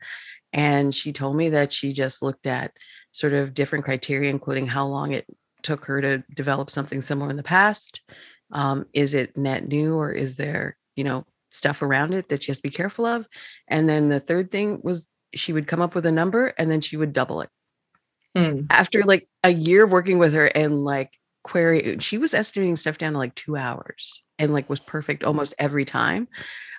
And 0.52 0.95
she 0.95 1.12
told 1.12 1.37
me 1.37 1.50
that 1.50 1.73
she 1.73 1.93
just 1.93 2.23
looked 2.23 2.47
at 2.47 2.73
sort 3.12 3.35
of 3.35 3.52
different 3.52 3.85
criteria, 3.85 4.31
including 4.31 4.66
how 4.66 4.87
long 4.87 5.12
it 5.12 5.26
took 5.62 5.85
her 5.85 6.00
to 6.00 6.25
develop 6.35 6.71
something 6.71 7.02
similar 7.02 7.31
in 7.31 7.37
the 7.37 7.43
past. 7.43 8.00
Um, 8.52 8.87
is 8.93 9.14
it 9.14 9.37
net 9.37 9.66
new 9.66 9.97
or 9.97 10.12
is 10.12 10.37
there, 10.37 10.76
you 10.95 11.05
know, 11.05 11.26
stuff 11.50 11.83
around 11.83 12.14
it 12.14 12.28
that 12.28 12.43
she 12.43 12.50
has 12.50 12.59
to 12.59 12.62
be 12.62 12.71
careful 12.71 13.05
of? 13.05 13.26
And 13.69 13.88
then 13.88 14.09
the 14.09 14.21
third 14.21 14.50
thing 14.50 14.81
was 14.83 15.09
she 15.35 15.52
would 15.52 15.66
come 15.66 15.83
up 15.83 15.95
with 15.95 16.07
a 16.07 16.12
number 16.12 16.55
and 16.59 16.71
then 16.71 16.81
she 16.81 16.97
would 16.97 17.12
double 17.12 17.43
it. 17.43 17.50
Mm. 18.37 18.66
After 18.71 19.02
like 19.02 19.28
a 19.43 19.50
year 19.50 19.85
of 19.85 19.93
working 19.93 20.19
with 20.19 20.35
her 20.35 20.47
and 20.47 20.85
like 20.85 21.12
query, 21.43 21.97
she 22.00 22.19
was 22.19 22.35
estimating 22.35 22.76
stuff 22.76 22.99
down 22.99 23.14
to 23.14 23.19
like 23.19 23.35
two 23.35 23.57
hours 23.57 24.23
and 24.38 24.52
like 24.52 24.69
was 24.69 24.81
perfect 24.81 25.25
almost 25.25 25.55
every 25.59 25.85
time. 25.85 26.28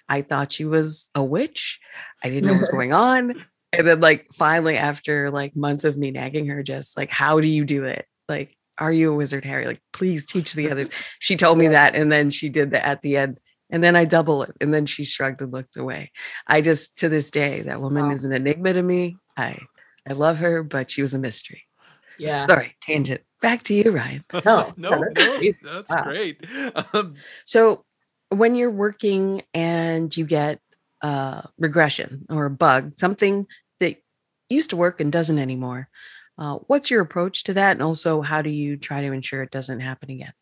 I 0.08 0.22
thought 0.22 0.52
she 0.52 0.66
was 0.66 1.10
a 1.16 1.24
witch. 1.24 1.80
I 2.24 2.30
didn't 2.30 2.46
know 2.46 2.54
what 2.54 2.60
was 2.60 2.70
going 2.72 2.94
on. 2.94 3.44
And 3.74 3.88
then 3.88 4.00
like 4.00 4.28
finally 4.34 4.78
after 4.78 5.32
like 5.32 5.56
months 5.56 5.84
of 5.84 5.98
me 5.98 6.12
nagging 6.12 6.48
her, 6.48 6.64
just 6.64 6.96
like, 6.96 7.10
how 7.10 7.40
do 7.40 7.48
you 7.48 7.66
do 7.66 7.86
it? 7.86 8.06
Like, 8.30 8.56
are 8.78 8.92
you 8.92 9.12
a 9.12 9.16
wizard, 9.16 9.44
Harry? 9.44 9.66
Like, 9.66 9.82
please 9.92 10.26
teach 10.26 10.54
the 10.54 10.70
others. 10.70 10.90
She 11.20 11.36
told 11.36 11.58
me 11.58 11.68
that. 11.70 11.96
And 11.96 12.12
then 12.12 12.30
she 12.30 12.48
did 12.50 12.72
that 12.72 12.86
at 12.86 13.02
the 13.02 13.18
end. 13.18 13.40
And 13.70 13.84
then 13.84 13.96
I 13.96 14.06
double 14.06 14.44
it. 14.44 14.52
And 14.62 14.74
then 14.74 14.86
she 14.86 15.04
shrugged 15.04 15.42
and 15.42 15.52
looked 15.52 15.76
away. 15.76 16.12
I 16.46 16.62
just 16.62 17.00
to 17.00 17.10
this 17.10 17.32
day, 17.32 17.64
that 17.64 17.82
woman 17.82 18.08
wow. 18.08 18.12
is 18.14 18.24
an 18.24 18.32
enigma 18.32 18.74
to 18.74 18.82
me. 18.82 19.18
I 19.36 19.60
I 20.08 20.14
love 20.14 20.38
her, 20.38 20.64
but 20.64 20.90
she 20.90 21.02
was 21.02 21.14
a 21.14 21.20
mystery. 21.20 21.64
Yeah. 22.18 22.46
Sorry, 22.46 22.76
tangent. 22.82 23.22
Back 23.42 23.64
to 23.64 23.74
you, 23.74 23.92
Ryan. 23.92 24.24
No, 24.46 24.74
no, 24.78 24.90
that's, 25.02 25.20
no, 25.20 25.52
that's 25.64 25.90
wow. 25.90 26.04
great. 26.04 26.44
Um, 26.94 27.16
so, 27.46 27.84
when 28.30 28.56
you're 28.56 28.72
working 28.72 29.44
and 29.54 30.16
you 30.16 30.26
get 30.26 30.60
a 31.02 31.48
regression 31.58 32.26
or 32.30 32.46
a 32.46 32.50
bug, 32.50 32.94
something 32.96 33.46
that 33.80 33.98
used 34.50 34.72
to 34.72 34.78
work 34.78 35.00
and 35.00 35.12
doesn't 35.12 35.40
anymore, 35.40 35.90
uh, 36.38 36.56
what's 36.68 36.90
your 36.90 37.02
approach 37.02 37.44
to 37.46 37.54
that? 37.54 37.72
And 37.72 37.84
also, 37.84 38.22
how 38.22 38.42
do 38.42 38.50
you 38.50 38.78
try 38.78 39.02
to 39.02 39.12
ensure 39.12 39.44
it 39.44 39.52
doesn't 39.52 39.80
happen 39.80 40.12
again? 40.12 40.34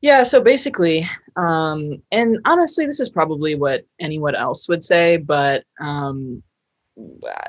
Yeah, 0.00 0.22
so 0.22 0.40
basically, 0.40 1.08
um, 1.36 2.02
and 2.12 2.38
honestly, 2.44 2.86
this 2.86 3.00
is 3.00 3.08
probably 3.08 3.56
what 3.56 3.84
anyone 3.98 4.36
else 4.36 4.68
would 4.68 4.84
say, 4.84 5.16
but 5.16 5.64
um, 5.80 6.42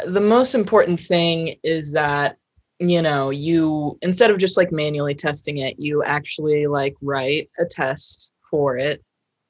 the 0.07 0.21
most 0.21 0.53
important 0.55 0.99
thing 0.99 1.55
is 1.63 1.91
that 1.93 2.37
you 2.79 3.01
know 3.01 3.29
you 3.29 3.97
instead 4.01 4.31
of 4.31 4.37
just 4.37 4.57
like 4.57 4.71
manually 4.71 5.15
testing 5.15 5.57
it 5.57 5.77
you 5.79 6.03
actually 6.03 6.67
like 6.67 6.95
write 7.01 7.49
a 7.59 7.65
test 7.65 8.31
for 8.49 8.77
it. 8.77 9.03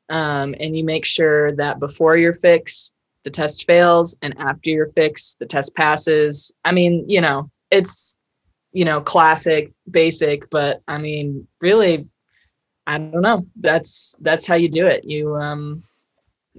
Um, 0.10 0.56
and 0.60 0.75
you 0.75 0.84
make 0.84 1.06
sure 1.06 1.56
that 1.56 1.79
before 1.79 2.18
your 2.18 2.34
fix, 2.34 2.94
the 3.24 3.29
test 3.29 3.65
fails, 3.65 4.18
and 4.22 4.36
after 4.39 4.70
your 4.70 4.88
fix, 4.88 5.36
the 5.39 5.46
test 5.46 5.75
passes. 5.75 6.56
I 6.65 6.72
mean, 6.72 7.08
you 7.08 7.22
know, 7.22 7.50
it's, 7.70 8.18
you 8.72 8.86
know, 8.86 9.01
classic, 9.01 9.72
basic, 9.89 10.50
but 10.50 10.82
I 10.88 10.98
mean, 10.98 11.48
really, 11.62 12.08
I 12.88 12.98
don't 12.98 13.22
know. 13.22 13.46
That's 13.56 14.15
that's 14.22 14.48
how 14.48 14.56
you 14.56 14.70
do 14.70 14.88
it. 14.88 15.03
You 15.03 15.36
um, 15.36 15.84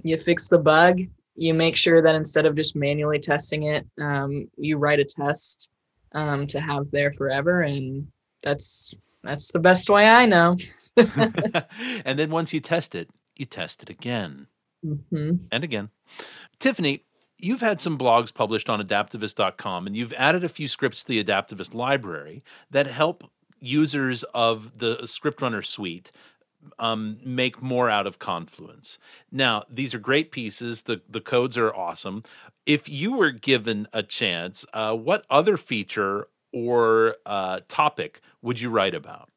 you 0.03 0.17
fix 0.17 0.47
the 0.47 0.59
bug. 0.59 1.01
You 1.41 1.55
make 1.55 1.75
sure 1.75 2.03
that 2.03 2.13
instead 2.13 2.45
of 2.45 2.55
just 2.55 2.75
manually 2.75 3.17
testing 3.17 3.63
it, 3.63 3.87
um, 3.99 4.47
you 4.57 4.77
write 4.77 4.99
a 4.99 5.05
test 5.05 5.71
um, 6.11 6.45
to 6.47 6.59
have 6.59 6.91
there 6.91 7.11
forever, 7.11 7.61
and 7.61 8.07
that's 8.43 8.93
that's 9.23 9.51
the 9.51 9.57
best 9.57 9.89
way 9.89 10.07
I 10.07 10.27
know. 10.27 10.55
and 12.05 12.19
then 12.19 12.29
once 12.29 12.53
you 12.53 12.59
test 12.59 12.93
it, 12.93 13.09
you 13.35 13.45
test 13.45 13.81
it 13.81 13.89
again 13.89 14.47
hmm 14.83 15.31
and 15.51 15.63
again. 15.63 15.89
Tiffany, 16.59 17.05
you've 17.39 17.61
had 17.61 17.81
some 17.81 17.97
blogs 17.97 18.31
published 18.31 18.69
on 18.69 18.79
adaptavist.com, 18.79 19.87
and 19.87 19.95
you've 19.95 20.13
added 20.13 20.43
a 20.43 20.49
few 20.49 20.67
scripts 20.67 21.03
to 21.03 21.07
the 21.07 21.23
adaptavist 21.23 21.73
library 21.73 22.43
that 22.69 22.85
help 22.85 23.29
users 23.59 24.23
of 24.33 24.77
the 24.79 25.05
script 25.05 25.41
runner 25.41 25.61
suite 25.61 26.11
um, 26.79 27.19
make 27.23 27.61
more 27.61 27.89
out 27.89 28.07
of 28.07 28.19
Confluence. 28.19 28.97
Now, 29.31 29.63
these 29.69 29.93
are 29.93 29.99
great 29.99 30.31
pieces. 30.31 30.83
The 30.83 31.01
the 31.09 31.21
codes 31.21 31.57
are 31.57 31.73
awesome. 31.73 32.23
If 32.65 32.87
you 32.87 33.13
were 33.13 33.31
given 33.31 33.87
a 33.93 34.03
chance, 34.03 34.65
uh, 34.73 34.95
what 34.95 35.25
other 35.29 35.57
feature 35.57 36.27
or 36.53 37.15
uh, 37.25 37.61
topic 37.67 38.21
would 38.41 38.61
you 38.61 38.69
write 38.69 38.95
about? 38.95 39.29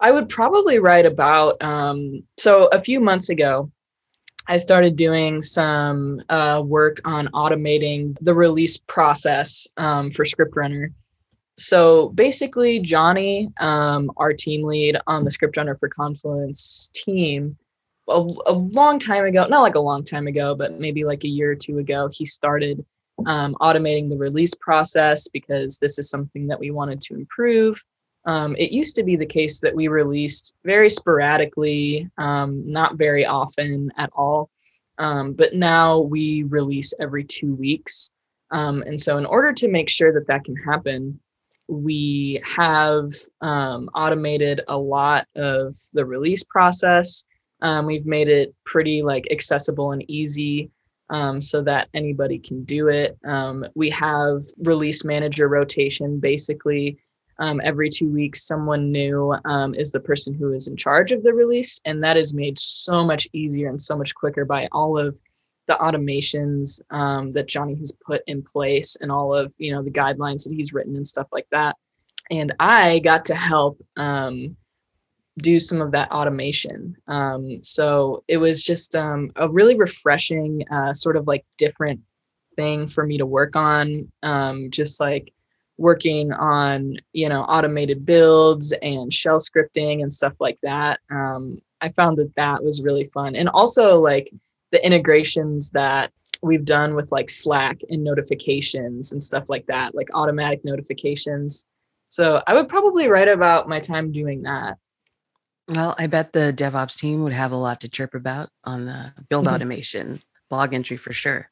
I 0.00 0.10
would 0.10 0.28
probably 0.28 0.78
write 0.78 1.06
about. 1.06 1.62
Um, 1.62 2.22
so 2.38 2.68
a 2.72 2.80
few 2.80 3.00
months 3.00 3.28
ago, 3.28 3.70
I 4.46 4.56
started 4.56 4.96
doing 4.96 5.42
some 5.42 6.20
uh, 6.28 6.62
work 6.64 7.00
on 7.04 7.28
automating 7.28 8.16
the 8.20 8.34
release 8.34 8.78
process 8.78 9.68
um, 9.76 10.10
for 10.10 10.24
Script 10.24 10.56
Runner. 10.56 10.90
So 11.60 12.08
basically, 12.08 12.80
Johnny, 12.80 13.50
um, 13.60 14.10
our 14.16 14.32
team 14.32 14.64
lead 14.64 14.96
on 15.06 15.24
the 15.24 15.30
Script 15.30 15.58
Runner 15.58 15.76
for 15.76 15.90
Confluence 15.90 16.90
team, 16.94 17.58
a, 18.08 18.26
a, 18.46 18.52
long 18.52 18.98
time 18.98 19.26
ago, 19.26 19.46
not 19.46 19.60
like 19.60 19.74
a 19.74 19.80
long 19.80 20.02
time 20.02 20.26
ago, 20.26 20.54
but 20.54 20.80
maybe 20.80 21.04
like 21.04 21.22
a 21.24 21.28
year 21.28 21.50
or 21.50 21.54
two 21.54 21.76
ago, 21.76 22.08
he 22.10 22.24
started 22.24 22.82
um, 23.26 23.54
automating 23.60 24.08
the 24.08 24.16
release 24.16 24.54
process 24.54 25.28
because 25.28 25.78
this 25.78 25.98
is 25.98 26.08
something 26.08 26.46
that 26.46 26.58
we 26.58 26.70
wanted 26.70 27.02
to 27.02 27.14
improve. 27.14 27.84
Um, 28.24 28.56
it 28.56 28.72
used 28.72 28.96
to 28.96 29.02
be 29.02 29.16
the 29.16 29.26
case 29.26 29.60
that 29.60 29.76
we 29.76 29.88
released 29.88 30.54
very 30.64 30.88
sporadically, 30.88 32.08
um, 32.16 32.62
not 32.66 32.96
very 32.96 33.26
often 33.26 33.92
at 33.98 34.08
all. 34.14 34.48
Um, 34.96 35.34
but 35.34 35.54
now 35.54 35.98
we 35.98 36.44
release 36.44 36.94
every 36.98 37.24
two 37.24 37.54
weeks. 37.54 38.12
Um, 38.50 38.82
and 38.82 38.98
so, 38.98 39.18
in 39.18 39.26
order 39.26 39.52
to 39.52 39.68
make 39.68 39.90
sure 39.90 40.12
that 40.14 40.26
that 40.26 40.44
can 40.44 40.56
happen, 40.56 41.20
we 41.70 42.42
have 42.44 43.08
um, 43.40 43.88
automated 43.94 44.62
a 44.68 44.76
lot 44.76 45.26
of 45.36 45.74
the 45.92 46.04
release 46.04 46.42
process. 46.44 47.26
Um, 47.62 47.86
we've 47.86 48.06
made 48.06 48.28
it 48.28 48.54
pretty 48.64 49.02
like 49.02 49.28
accessible 49.30 49.92
and 49.92 50.08
easy 50.10 50.70
um, 51.10 51.40
so 51.40 51.62
that 51.62 51.88
anybody 51.94 52.38
can 52.38 52.64
do 52.64 52.88
it. 52.88 53.16
Um, 53.24 53.64
we 53.74 53.90
have 53.90 54.40
release 54.58 55.04
manager 55.04 55.48
rotation 55.48 56.18
basically 56.18 56.98
um, 57.38 57.60
every 57.64 57.88
two 57.88 58.08
weeks 58.08 58.46
someone 58.46 58.92
new 58.92 59.34
um, 59.44 59.74
is 59.74 59.90
the 59.90 60.00
person 60.00 60.34
who 60.34 60.52
is 60.52 60.68
in 60.68 60.76
charge 60.76 61.10
of 61.10 61.22
the 61.22 61.32
release 61.32 61.80
and 61.84 62.02
that 62.04 62.16
is 62.16 62.34
made 62.34 62.58
so 62.58 63.02
much 63.02 63.26
easier 63.32 63.68
and 63.68 63.80
so 63.80 63.96
much 63.96 64.14
quicker 64.14 64.44
by 64.44 64.68
all 64.72 64.98
of 64.98 65.20
the 65.70 65.76
automations 65.76 66.80
um, 66.92 67.30
that 67.30 67.46
johnny 67.46 67.76
has 67.76 67.92
put 68.04 68.22
in 68.26 68.42
place 68.42 68.96
and 69.00 69.10
all 69.10 69.32
of 69.34 69.54
you 69.58 69.72
know 69.72 69.82
the 69.82 69.90
guidelines 69.90 70.42
that 70.44 70.52
he's 70.52 70.72
written 70.72 70.96
and 70.96 71.06
stuff 71.06 71.28
like 71.30 71.46
that. 71.52 71.76
And 72.30 72.52
i 72.58 72.98
got 72.98 73.24
to 73.26 73.36
help 73.36 73.80
um, 73.96 74.56
do 75.38 75.58
some 75.58 75.80
of 75.80 75.92
that 75.92 76.10
automation. 76.10 76.96
Um, 77.06 77.62
so 77.62 78.24
it 78.26 78.36
was 78.36 78.64
just 78.64 78.96
um, 78.96 79.30
a 79.36 79.48
really 79.48 79.76
refreshing 79.76 80.64
uh, 80.70 80.92
sort 80.92 81.16
of 81.16 81.26
like 81.28 81.44
different 81.56 82.00
thing 82.56 82.88
for 82.88 83.06
me 83.06 83.16
to 83.16 83.26
work 83.26 83.54
on 83.54 84.10
just 84.70 85.00
like 85.00 85.32
working 85.78 86.30
on 86.32 86.96
you 87.12 87.28
know 87.28 87.42
automated 87.42 88.04
builds 88.04 88.72
and 88.82 89.12
shell 89.12 89.38
scripting 89.38 90.02
and 90.02 90.12
stuff 90.12 90.34
like 90.40 90.58
that. 90.62 90.98
Um, 91.10 91.62
i 91.80 91.88
found 91.88 92.18
that 92.18 92.34
that 92.34 92.62
was 92.62 92.82
really 92.82 93.04
fun. 93.04 93.34
And 93.34 93.48
also 93.48 93.98
like 93.98 94.30
the 94.70 94.84
integrations 94.84 95.70
that 95.70 96.12
we've 96.42 96.64
done 96.64 96.94
with 96.94 97.12
like 97.12 97.28
slack 97.28 97.80
and 97.90 98.02
notifications 98.02 99.12
and 99.12 99.22
stuff 99.22 99.44
like 99.48 99.66
that 99.66 99.94
like 99.94 100.08
automatic 100.14 100.64
notifications 100.64 101.66
so 102.08 102.42
i 102.46 102.54
would 102.54 102.68
probably 102.68 103.08
write 103.08 103.28
about 103.28 103.68
my 103.68 103.78
time 103.80 104.10
doing 104.10 104.42
that 104.42 104.78
well 105.68 105.94
i 105.98 106.06
bet 106.06 106.32
the 106.32 106.52
devops 106.56 106.98
team 106.98 107.22
would 107.22 107.32
have 107.32 107.52
a 107.52 107.56
lot 107.56 107.80
to 107.80 107.88
chirp 107.88 108.14
about 108.14 108.48
on 108.64 108.86
the 108.86 109.12
build 109.28 109.46
Mhm. 109.46 109.54
automation 109.54 110.22
blog 110.48 110.72
entry 110.74 110.96
for 110.96 111.12
sure 111.12 111.50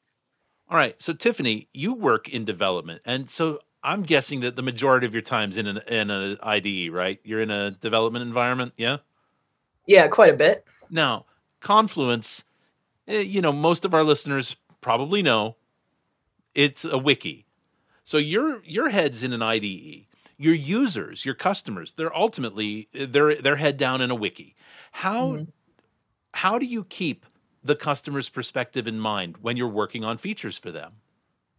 All 0.71 0.77
right. 0.77 1.01
So 1.01 1.13
Tiffany, 1.13 1.67
you 1.73 1.93
work 1.95 2.29
in 2.29 2.45
development, 2.45 3.01
and 3.03 3.27
so 3.27 3.57
I'm 3.83 4.03
guessing 4.03 4.41
that 4.41 4.55
the 4.55 4.61
majority 4.61 5.07
of 5.07 5.13
your 5.15 5.23
time's 5.23 5.57
in 5.57 5.65
an 5.65 5.79
in 5.87 6.11
an 6.11 6.37
IDE, 6.43 6.91
right? 6.91 7.19
You're 7.23 7.39
in 7.41 7.49
a 7.49 7.71
development 7.71 8.21
environment, 8.21 8.73
yeah. 8.77 8.97
yeah 9.87 10.07
quite 10.07 10.31
a 10.31 10.37
bit 10.37 10.63
Now, 10.91 11.25
Confluence, 11.59 12.43
you 13.09 13.41
know, 13.41 13.51
most 13.51 13.85
of 13.85 13.93
our 13.93 14.03
listeners 14.03 14.55
probably 14.81 15.21
know 15.21 15.55
it's 16.55 16.85
a 16.85 16.97
wiki. 16.97 17.45
So 18.03 18.17
your 18.17 18.63
your 18.63 18.89
head's 18.89 19.23
in 19.23 19.33
an 19.33 19.41
IDE. 19.41 20.05
Your 20.37 20.53
users, 20.53 21.25
your 21.25 21.35
customers, 21.35 21.93
they're 21.93 22.15
ultimately 22.15 22.87
eh, 22.93 23.05
they're 23.09 23.35
they're 23.35 23.57
head 23.57 23.77
down 23.77 24.01
in 24.01 24.11
a 24.11 24.15
wiki. 24.15 24.55
How 24.93 25.27
Mhm. 25.33 25.47
how 26.33 26.59
do 26.59 26.65
you 26.65 26.85
keep 26.85 27.25
the 27.63 27.75
customer's 27.75 28.29
perspective 28.29 28.87
in 28.87 28.99
mind 28.99 29.37
when 29.41 29.57
you're 29.57 29.67
working 29.67 30.03
on 30.05 30.17
features 30.17 30.57
for 30.57 30.71
them? 30.71 31.01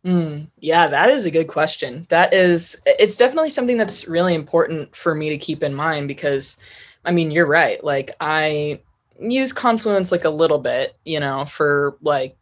Mm, 0.04 0.50
yeah, 0.58 0.86
that 0.86 1.10
is 1.10 1.26
a 1.26 1.30
good 1.30 1.46
question. 1.48 2.06
That 2.08 2.32
is, 2.32 2.80
it's 2.86 3.16
definitely 3.18 3.50
something 3.50 3.76
that's 3.76 4.08
really 4.08 4.34
important 4.34 4.96
for 4.96 5.14
me 5.14 5.28
to 5.28 5.36
keep 5.38 5.62
in 5.62 5.74
mind 5.74 6.08
because, 6.08 6.56
I 7.04 7.12
mean, 7.12 7.30
you're 7.30 7.46
right. 7.46 7.82
Like, 7.84 8.10
I 8.20 8.80
use 9.20 9.52
Confluence 9.52 10.10
like 10.10 10.24
a 10.24 10.30
little 10.30 10.58
bit, 10.58 10.96
you 11.04 11.20
know, 11.20 11.44
for 11.44 11.96
like, 12.02 12.36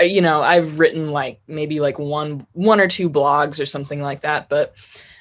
you 0.00 0.20
know, 0.20 0.42
I've 0.42 0.78
written 0.78 1.10
like 1.10 1.40
maybe 1.46 1.80
like 1.80 1.98
one, 1.98 2.46
one 2.52 2.80
or 2.80 2.88
two 2.88 3.10
blogs 3.10 3.60
or 3.60 3.66
something 3.66 4.00
like 4.00 4.20
that. 4.22 4.48
But 4.48 4.74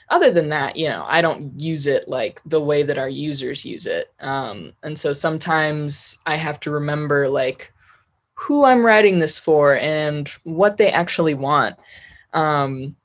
other 0.10 0.32
than 0.32 0.50
that, 0.50 0.78
you 0.78 0.90
know, 0.90 1.06
I 1.08 1.22
don't 1.22 1.60
use 1.60 1.88
it 1.88 2.08
like 2.08 2.42
the 2.46 2.62
way 2.62 2.84
that 2.84 2.98
our 2.98 3.10
users 3.10 3.66
use 3.66 3.86
it. 3.86 4.14
Um, 4.20 4.74
and 4.84 4.98
so 4.98 5.14
sometimes 5.14 6.20
I 6.26 6.36
have 6.36 6.60
to 6.62 6.72
remember 6.72 7.28
like, 7.28 7.74
who 8.40 8.66
I'm 8.66 8.86
writing 8.86 9.18
this 9.18 9.40
for 9.40 9.76
and 9.78 10.30
what 10.44 10.78
they 10.78 10.92
actually 10.92 11.34
want. 11.34 11.76
Um, 12.34 12.96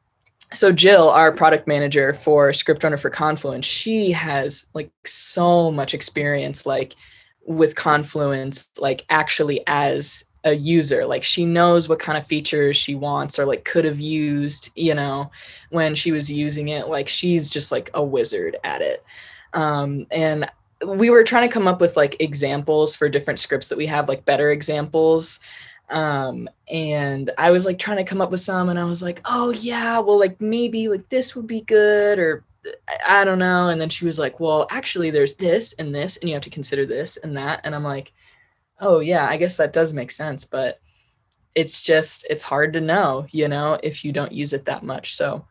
so 0.53 0.71
Jill, 0.73 1.09
our 1.09 1.33
product 1.33 1.67
manager 1.67 2.13
for 2.13 2.53
Script 2.53 2.85
Runner 2.85 2.99
for 2.99 3.09
Confluence, 3.09 3.65
she 3.65 4.13
has 4.13 4.67
like 4.75 4.91
so 5.07 5.71
much 5.71 5.95
experience 5.95 6.67
like 6.67 6.95
with 7.47 7.75
Confluence, 7.75 8.71
like 8.79 9.05
actually 9.11 9.63
as 9.67 10.25
a 10.45 10.55
user. 10.55 11.07
Like 11.07 11.23
she 11.23 11.45
knows 11.45 11.89
what 11.89 11.99
kind 11.99 12.19
of 12.19 12.27
features 12.27 12.77
she 12.77 12.95
wants 12.95 13.39
or 13.39 13.45
like 13.45 13.65
could 13.65 13.85
have 13.85 14.01
used, 14.01 14.71
you 14.75 14.95
know, 14.95 15.31
when 15.71 15.95
she 15.95 16.13
was 16.13 16.31
using 16.31 16.69
it. 16.69 16.89
Like 16.89 17.09
she's 17.09 17.49
just 17.49 17.73
like 17.73 17.91
a 17.95 18.03
wizard 18.03 18.57
at 18.65 18.83
it. 18.83 19.05
Um, 19.53 20.07
and 20.11 20.51
we 20.87 21.11
were 21.11 21.23
trying 21.23 21.49
to 21.49 21.53
come 21.53 21.69
up 21.69 21.81
with 21.81 21.97
like 21.97 22.17
examples 22.21 22.97
for 22.97 23.09
different 23.09 23.39
scripts 23.39 23.69
that 23.69 23.79
we 23.79 23.87
have, 23.87 24.09
like 24.09 24.25
better 24.25 24.51
examples. 24.51 25.41
Um, 25.91 26.49
and 26.71 27.31
I 27.39 27.51
was 27.51 27.67
like 27.67 27.79
trying 27.79 27.99
to 27.99 28.05
come 28.05 28.21
up 28.21 28.31
with 28.31 28.41
some, 28.41 28.69
and 28.69 28.79
I 28.79 28.85
was 28.85 29.03
like, 29.03 29.21
oh 29.27 29.51
yeah, 29.51 29.99
well, 30.01 30.19
like 30.19 30.41
maybe 30.41 30.89
like 30.89 31.09
this 31.09 31.37
would 31.37 31.47
be 31.47 31.61
good, 31.61 32.19
or 32.19 32.45
I- 33.07 33.25
don't 33.25 33.39
know. 33.39 33.69
And 33.69 33.81
then 33.81 33.89
she 33.89 34.05
was 34.05 34.19
like, 34.19 34.41
well, 34.41 34.67
actually, 34.71 35.11
there's 35.11 35.37
this 35.37 35.73
and 35.75 35.95
this, 35.95 36.17
and 36.17 36.29
you 36.29 36.35
have 36.35 36.43
to 36.45 36.51
consider 36.51 36.87
this 36.87 37.17
and 37.17 37.37
that. 37.37 37.61
And 37.65 37.75
I'm 37.75 37.85
like, 37.85 38.13
oh 38.81 39.01
yeah, 39.01 39.27
I 39.29 39.37
guess 39.37 39.57
that 39.57 39.73
does 39.73 39.93
make 39.93 40.11
sense, 40.11 40.45
but 40.45 40.81
it's 41.55 41.83
just 41.83 42.27
it's 42.31 42.43
hard 42.43 42.73
to 42.73 42.81
know, 42.81 43.27
you 43.31 43.49
know, 43.49 43.79
if 43.83 44.05
you 44.05 44.13
don't 44.13 44.33
use 44.33 44.53
it 44.53 44.65
that 44.65 44.83
much. 44.83 45.17
So 45.17 45.47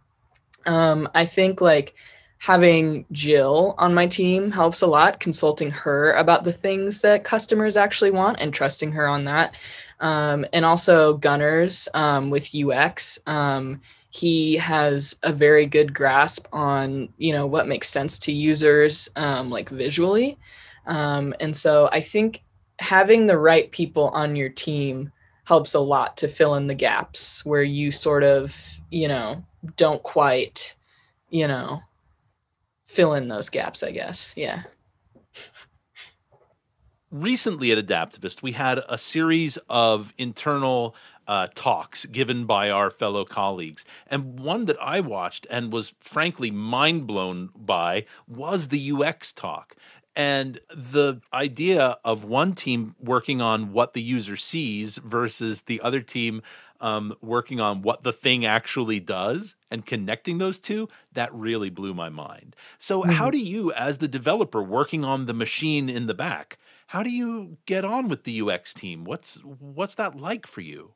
um, 0.65 1.09
I 1.13 1.25
think 1.25 1.61
like 1.61 1.93
having 2.39 3.05
Jill 3.11 3.75
on 3.77 3.93
my 3.93 4.07
team 4.07 4.51
helps 4.51 4.81
a 4.81 4.87
lot, 4.87 5.19
consulting 5.19 5.69
her 5.71 6.13
about 6.13 6.43
the 6.43 6.53
things 6.53 7.01
that 7.01 7.23
customers 7.23 7.77
actually 7.77 8.11
want 8.11 8.39
and 8.39 8.53
trusting 8.53 8.91
her 8.93 9.07
on 9.07 9.25
that. 9.25 9.55
Um, 9.99 10.45
and 10.51 10.65
also 10.65 11.13
Gunners 11.17 11.87
um, 11.93 12.31
with 12.31 12.55
UX. 12.55 13.19
Um, 13.27 13.81
he 14.11 14.57
has 14.57 15.17
a 15.23 15.33
very 15.33 15.65
good 15.65 15.93
grasp 15.93 16.45
on 16.53 17.09
you 17.17 17.33
know 17.33 17.47
what 17.47 17.67
makes 17.67 17.89
sense 17.89 18.19
to 18.19 18.31
users 18.31 19.09
um, 19.15 19.49
like 19.49 19.69
visually. 19.69 20.37
Um, 20.85 21.33
and 21.39 21.55
so 21.55 21.89
I 21.91 22.01
think 22.01 22.43
having 22.79 23.27
the 23.27 23.37
right 23.37 23.71
people 23.71 24.09
on 24.09 24.35
your 24.35 24.49
team 24.49 25.11
helps 25.45 25.73
a 25.73 25.79
lot 25.79 26.17
to 26.17 26.27
fill 26.27 26.55
in 26.55 26.67
the 26.67 26.75
gaps 26.75 27.45
where 27.45 27.63
you 27.63 27.91
sort 27.91 28.23
of, 28.23 28.79
you 28.89 29.07
know, 29.07 29.43
don't 29.75 30.01
quite, 30.03 30.75
you 31.29 31.47
know, 31.47 31.81
fill 32.85 33.13
in 33.13 33.27
those 33.27 33.49
gaps, 33.49 33.83
I 33.83 33.91
guess. 33.91 34.33
Yeah. 34.35 34.63
Recently 37.11 37.71
at 37.71 37.85
adaptavist 37.85 38.41
we 38.41 38.53
had 38.53 38.81
a 38.87 38.97
series 38.97 39.57
of 39.69 40.13
internal 40.17 40.95
uh, 41.31 41.47
talks 41.55 42.05
given 42.07 42.43
by 42.43 42.69
our 42.69 42.89
fellow 42.89 43.23
colleagues. 43.23 43.85
And 44.05 44.37
one 44.37 44.65
that 44.65 44.75
I 44.81 44.99
watched 44.99 45.47
and 45.49 45.71
was 45.71 45.93
frankly 46.01 46.51
mind 46.51 47.07
blown 47.07 47.51
by 47.55 48.03
was 48.27 48.67
the 48.67 48.91
UX 48.91 49.31
talk. 49.31 49.77
And 50.13 50.59
the 50.75 51.21
idea 51.33 51.95
of 52.03 52.25
one 52.25 52.51
team 52.51 52.95
working 52.99 53.41
on 53.41 53.71
what 53.71 53.93
the 53.93 54.01
user 54.01 54.35
sees 54.35 54.97
versus 54.97 55.61
the 55.61 55.79
other 55.79 56.01
team 56.01 56.41
um, 56.81 57.15
working 57.21 57.61
on 57.61 57.81
what 57.81 58.03
the 58.03 58.11
thing 58.11 58.45
actually 58.45 58.99
does 58.99 59.55
and 59.69 59.85
connecting 59.85 60.37
those 60.37 60.59
two, 60.59 60.89
that 61.13 61.33
really 61.33 61.69
blew 61.69 61.93
my 61.93 62.09
mind. 62.09 62.57
So, 62.77 63.03
mm-hmm. 63.03 63.11
how 63.11 63.29
do 63.29 63.37
you, 63.37 63.71
as 63.71 63.99
the 63.99 64.07
developer 64.07 64.61
working 64.61 65.05
on 65.05 65.27
the 65.27 65.33
machine 65.33 65.89
in 65.89 66.07
the 66.07 66.15
back, 66.15 66.57
how 66.87 67.03
do 67.03 67.09
you 67.09 67.57
get 67.67 67.85
on 67.85 68.09
with 68.09 68.23
the 68.23 68.41
UX 68.41 68.73
team? 68.73 69.05
What's 69.05 69.35
what's 69.43 69.95
that 69.95 70.17
like 70.17 70.45
for 70.45 70.59
you? 70.59 70.95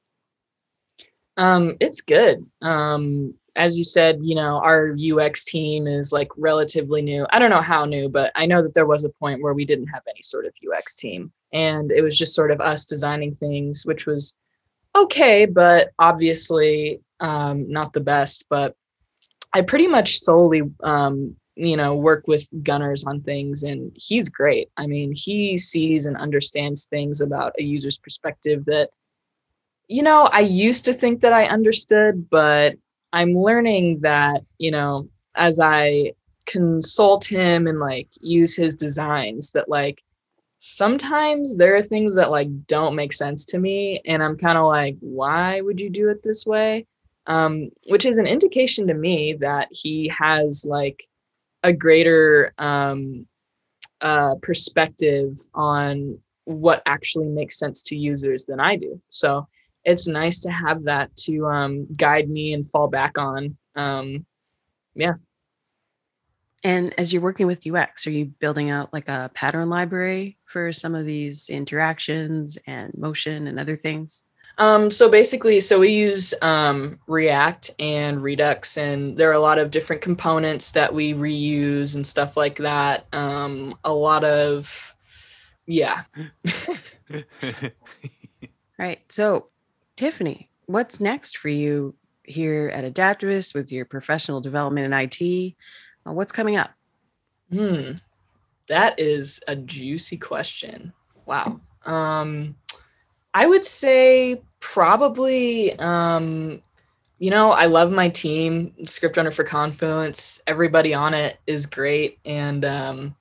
Um, 1.37 1.75
it's 1.79 2.01
good. 2.01 2.45
Um, 2.61 3.33
as 3.55 3.77
you 3.77 3.83
said, 3.83 4.19
you 4.21 4.35
know, 4.35 4.57
our 4.57 4.95
UX 4.95 5.45
team 5.45 5.87
is 5.87 6.11
like 6.11 6.29
relatively 6.37 7.01
new. 7.01 7.25
I 7.31 7.39
don't 7.39 7.49
know 7.49 7.61
how 7.61 7.85
new, 7.85 8.09
but 8.09 8.31
I 8.35 8.45
know 8.45 8.61
that 8.61 8.73
there 8.73 8.85
was 8.85 9.05
a 9.05 9.09
point 9.09 9.41
where 9.41 9.53
we 9.53 9.65
didn't 9.65 9.87
have 9.87 10.03
any 10.09 10.21
sort 10.21 10.45
of 10.45 10.53
UX 10.65 10.95
team. 10.95 11.31
And 11.53 11.91
it 11.91 12.01
was 12.01 12.17
just 12.17 12.35
sort 12.35 12.51
of 12.51 12.59
us 12.59 12.85
designing 12.85 13.33
things, 13.33 13.85
which 13.85 14.05
was 14.05 14.35
okay, 14.95 15.45
but 15.45 15.91
obviously 15.99 17.01
um, 17.21 17.69
not 17.69 17.93
the 17.93 18.01
best. 18.01 18.45
But 18.49 18.75
I 19.53 19.61
pretty 19.61 19.87
much 19.87 20.19
solely, 20.19 20.63
um, 20.83 21.35
you 21.55 21.77
know, 21.77 21.95
work 21.95 22.27
with 22.27 22.45
Gunners 22.63 23.05
on 23.05 23.21
things, 23.21 23.63
and 23.63 23.93
he's 23.95 24.27
great. 24.27 24.69
I 24.75 24.85
mean, 24.85 25.13
he 25.15 25.57
sees 25.57 26.05
and 26.05 26.17
understands 26.17 26.85
things 26.85 27.21
about 27.21 27.55
a 27.57 27.63
user's 27.63 27.97
perspective 27.97 28.65
that 28.65 28.89
you 29.87 30.03
know, 30.03 30.23
I 30.23 30.41
used 30.41 30.85
to 30.85 30.93
think 30.93 31.21
that 31.21 31.33
I 31.33 31.45
understood, 31.45 32.29
but 32.29 32.75
I'm 33.13 33.33
learning 33.33 34.01
that, 34.01 34.41
you 34.57 34.71
know, 34.71 35.07
as 35.35 35.59
I 35.59 36.13
consult 36.45 37.25
him 37.25 37.67
and 37.67 37.79
like 37.79 38.09
use 38.21 38.55
his 38.55 38.75
designs, 38.75 39.51
that 39.51 39.69
like 39.69 40.01
sometimes 40.59 41.57
there 41.57 41.75
are 41.75 41.81
things 41.81 42.15
that 42.15 42.31
like 42.31 42.65
don't 42.67 42.95
make 42.95 43.13
sense 43.13 43.45
to 43.45 43.59
me. 43.59 44.01
And 44.05 44.23
I'm 44.23 44.37
kind 44.37 44.57
of 44.57 44.65
like, 44.65 44.97
why 44.99 45.61
would 45.61 45.79
you 45.79 45.89
do 45.89 46.09
it 46.09 46.23
this 46.23 46.45
way? 46.45 46.87
Um, 47.27 47.69
which 47.87 48.05
is 48.05 48.17
an 48.17 48.27
indication 48.27 48.87
to 48.87 48.93
me 48.93 49.33
that 49.39 49.69
he 49.71 50.11
has 50.17 50.65
like 50.67 51.03
a 51.63 51.73
greater 51.73 52.53
um, 52.57 53.25
uh, 54.01 54.35
perspective 54.41 55.39
on 55.53 56.19
what 56.45 56.83
actually 56.85 57.27
makes 57.27 57.57
sense 57.57 57.81
to 57.81 57.95
users 57.95 58.45
than 58.45 58.59
I 58.59 58.75
do. 58.75 59.01
So 59.09 59.47
it's 59.85 60.07
nice 60.07 60.41
to 60.41 60.51
have 60.51 60.83
that 60.83 61.15
to 61.15 61.45
um, 61.45 61.87
guide 61.97 62.29
me 62.29 62.53
and 62.53 62.67
fall 62.67 62.87
back 62.87 63.17
on. 63.17 63.55
Um, 63.75 64.25
yeah. 64.95 65.13
And 66.63 66.93
as 66.97 67.13
you're 67.13 67.21
working 67.21 67.45
with 67.45 67.67
UX, 67.67 68.07
are 68.07 68.11
you 68.11 68.25
building 68.25 68.71
out 68.71 68.91
like 68.91 69.07
a 69.07 69.29
pattern 69.35 69.69
library 69.69 70.37
for 70.45 70.73
some 70.73 70.95
of 70.95 71.05
these 71.05 71.47
interactions 71.49 72.57
and 72.65 72.91
motion 72.97 73.45
and 73.45 73.59
other 73.59 73.75
things? 73.75 74.23
Um, 74.57 74.89
so 74.89 75.09
basically, 75.09 75.59
so 75.59 75.79
we 75.79 75.89
use 75.89 76.33
um, 76.41 76.99
React 77.07 77.71
and 77.77 78.23
Redux, 78.23 78.77
and 78.77 79.15
there 79.15 79.29
are 79.29 79.33
a 79.33 79.39
lot 79.39 79.59
of 79.59 79.69
different 79.69 80.01
components 80.01 80.71
that 80.71 80.93
we 80.93 81.13
reuse 81.13 81.95
and 81.95 82.07
stuff 82.07 82.35
like 82.35 82.55
that. 82.57 83.05
Um, 83.13 83.77
a 83.83 83.93
lot 83.93 84.23
of, 84.23 84.95
yeah. 85.67 86.03
right. 88.79 89.01
So 89.09 89.49
Tiffany, 89.95 90.49
what's 90.65 90.99
next 90.99 91.37
for 91.37 91.49
you 91.49 91.95
here 92.23 92.69
at 92.73 92.83
Adaptavist 92.83 93.53
with 93.53 93.71
your 93.71 93.85
professional 93.85 94.41
development 94.41 94.85
in 94.85 94.93
IT? 94.93 95.55
Uh, 96.05 96.13
what's 96.13 96.31
coming 96.31 96.57
up? 96.57 96.71
Hmm, 97.51 97.91
that 98.67 98.99
is 98.99 99.41
a 99.47 99.55
juicy 99.55 100.17
question. 100.17 100.91
Wow. 101.25 101.59
Um, 101.85 102.55
I 103.33 103.45
would 103.45 103.63
say 103.63 104.41
probably, 104.59 105.77
um, 105.79 106.61
you 107.19 107.31
know, 107.31 107.51
I 107.51 107.65
love 107.65 107.91
my 107.91 108.09
team, 108.09 108.73
Script 108.85 109.17
Runner 109.17 109.31
for 109.31 109.43
Confluence. 109.43 110.41
Everybody 110.47 110.93
on 110.93 111.13
it 111.13 111.37
is 111.47 111.65
great, 111.65 112.19
and 112.25 112.65
um, 112.65 113.15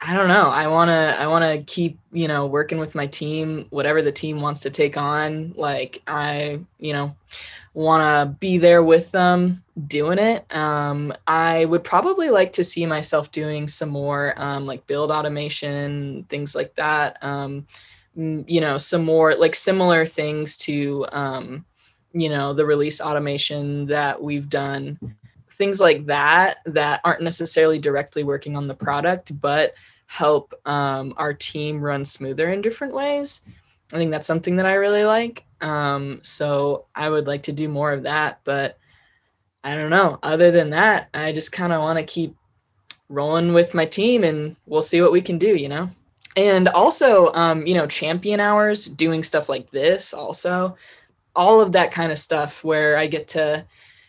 I 0.00 0.14
don't 0.14 0.28
know. 0.28 0.48
I 0.48 0.68
want 0.68 0.90
to 0.90 1.20
I 1.20 1.26
want 1.26 1.44
to 1.44 1.72
keep, 1.72 1.98
you 2.12 2.28
know, 2.28 2.46
working 2.46 2.78
with 2.78 2.94
my 2.94 3.06
team, 3.06 3.66
whatever 3.70 4.00
the 4.00 4.12
team 4.12 4.40
wants 4.40 4.60
to 4.60 4.70
take 4.70 4.96
on. 4.96 5.54
Like 5.56 6.02
I, 6.06 6.60
you 6.78 6.92
know, 6.92 7.16
want 7.74 8.02
to 8.02 8.36
be 8.38 8.58
there 8.58 8.82
with 8.82 9.10
them 9.10 9.64
doing 9.86 10.18
it. 10.18 10.44
Um, 10.54 11.12
I 11.26 11.64
would 11.64 11.82
probably 11.82 12.30
like 12.30 12.52
to 12.52 12.64
see 12.64 12.86
myself 12.86 13.32
doing 13.32 13.66
some 13.66 13.88
more 13.88 14.34
um, 14.36 14.66
like 14.66 14.86
build 14.86 15.10
automation, 15.10 16.24
things 16.28 16.54
like 16.54 16.76
that. 16.76 17.22
Um, 17.22 17.66
you 18.14 18.60
know, 18.60 18.78
some 18.78 19.04
more 19.04 19.34
like 19.34 19.54
similar 19.54 20.06
things 20.06 20.56
to, 20.58 21.06
um, 21.10 21.64
you 22.12 22.28
know, 22.28 22.52
the 22.52 22.66
release 22.66 23.00
automation 23.00 23.86
that 23.86 24.22
we've 24.22 24.48
done 24.48 24.98
things 25.58 25.80
like 25.80 26.06
that 26.06 26.58
that 26.64 27.00
aren't 27.04 27.20
necessarily 27.20 27.80
directly 27.80 28.22
working 28.22 28.56
on 28.56 28.68
the 28.68 28.74
product 28.74 29.38
but 29.40 29.74
help 30.06 30.54
um, 30.64 31.12
our 31.18 31.34
team 31.34 31.82
run 31.82 32.04
smoother 32.04 32.50
in 32.50 32.62
different 32.62 32.94
ways. 32.94 33.42
I 33.92 33.96
think 33.96 34.10
that's 34.10 34.26
something 34.26 34.56
that 34.56 34.66
i 34.66 34.74
really 34.74 35.04
like. 35.04 35.44
Um, 35.60 36.20
so 36.22 36.84
i 36.94 37.10
would 37.10 37.26
like 37.26 37.42
to 37.42 37.52
do 37.52 37.68
more 37.68 37.92
of 37.92 38.04
that 38.04 38.38
but 38.44 38.78
i 39.64 39.74
don't 39.74 39.90
know. 39.90 40.18
Other 40.22 40.50
than 40.50 40.70
that 40.70 41.08
i 41.12 41.32
just 41.32 41.52
kind 41.52 41.72
of 41.72 41.82
want 41.82 41.98
to 41.98 42.04
keep 42.04 42.34
rolling 43.08 43.52
with 43.52 43.74
my 43.74 43.84
team 43.84 44.22
and 44.22 44.54
we'll 44.66 44.82
see 44.82 45.02
what 45.02 45.12
we 45.12 45.20
can 45.20 45.38
do 45.38 45.54
you 45.56 45.68
know? 45.68 45.90
And 46.36 46.68
also 46.68 47.32
um, 47.32 47.66
you 47.66 47.74
know 47.74 47.88
champion 47.88 48.38
hours 48.38 48.86
doing 48.86 49.24
stuff 49.24 49.48
like 49.48 49.70
this 49.72 50.14
also 50.14 50.76
all 51.34 51.60
of 51.60 51.72
that 51.72 51.92
kind 51.92 52.10
of 52.12 52.18
stuff 52.18 52.64
where 52.64 52.96
i 52.96 53.06
get 53.06 53.28
to 53.28 53.64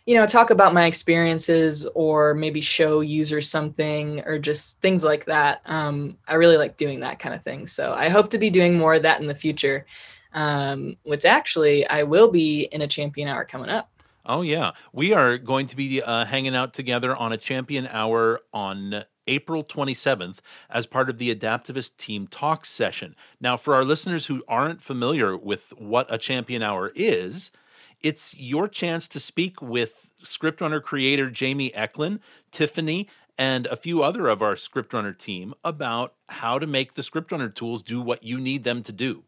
you 0.10 0.16
know 0.16 0.26
talk 0.26 0.50
about 0.50 0.74
my 0.74 0.88
experiences 0.88 1.86
or 1.94 2.34
maybe 2.34 2.62
show 2.62 3.02
users 3.02 3.48
something 3.48 4.22
or 4.26 4.40
just 4.40 4.82
things 4.82 5.04
like 5.04 5.26
that. 5.26 5.62
Um, 5.68 6.18
i 6.28 6.34
really 6.34 6.58
like 6.58 6.78
doing 6.78 7.02
that 7.02 7.20
kind 7.20 7.36
of 7.36 7.44
thing. 7.44 7.68
So 7.68 7.94
i 7.94 8.10
hope 8.10 8.32
to 8.32 8.40
be 8.40 8.50
doing 8.50 8.76
more 8.76 8.96
of 8.96 9.04
that 9.04 9.22
in 9.22 9.28
the 9.28 9.36
future 9.36 9.86
um, 10.34 10.96
which 11.04 11.26
actually 11.26 11.86
i 11.88 12.02
will 12.02 12.32
be 12.32 12.64
in 12.72 12.82
a 12.82 12.88
champion 12.88 13.28
hour 13.28 13.46
coming 13.46 13.70
up. 13.70 13.92
Oh 14.26 14.42
yeah. 14.42 14.72
We 14.94 15.14
are 15.14 15.38
going 15.38 15.68
to 15.68 15.76
be 15.76 16.02
uh, 16.02 16.26
hanging 16.26 16.56
out 16.56 16.74
together 16.74 17.16
on 17.16 17.32
a 17.32 17.38
champion 17.38 17.88
hour 17.92 18.42
on 18.52 19.06
April 19.28 19.64
27th 19.64 20.40
as 20.72 20.88
part 20.88 21.12
of 21.12 21.20
the 21.20 21.34
Adaptavist 21.34 21.98
Team 21.98 22.26
Talks 22.26 22.70
session. 22.70 23.16
Now, 23.40 23.58
for 23.58 23.76
our 23.76 23.86
listeners 23.86 24.26
who 24.26 24.44
aren't 24.48 24.82
familiar 24.82 25.38
with 25.38 25.72
what 25.78 26.08
a 26.10 26.18
champion 26.18 26.64
hour 26.64 26.92
is, 26.96 27.52
it's 28.02 28.36
your 28.38 28.68
chance 28.68 29.08
to 29.10 29.20
speak 29.20 29.62
with 29.62 30.10
script 30.24 30.62
runner 30.62 30.80
creator 30.80 31.30
Jamie 31.30 31.72
Echlin, 31.72 32.20
Tiffany, 32.52 33.08
and 33.38 33.68
a 33.68 33.78
few 33.78 34.04
other 34.04 34.28
of 34.28 34.42
our 34.42 34.56
script 34.56 34.94
runner 34.94 35.14
team 35.14 35.54
about 35.64 36.14
how 36.28 36.60
to 36.60 36.68
make 36.68 36.94
the 36.94 37.04
script 37.04 37.32
runner 37.32 37.50
tools 37.50 37.82
do 37.82 38.02
what 38.02 38.24
you 38.24 38.38
need 38.40 38.64
them 38.64 38.84
to 38.84 38.92
do. 38.92 39.24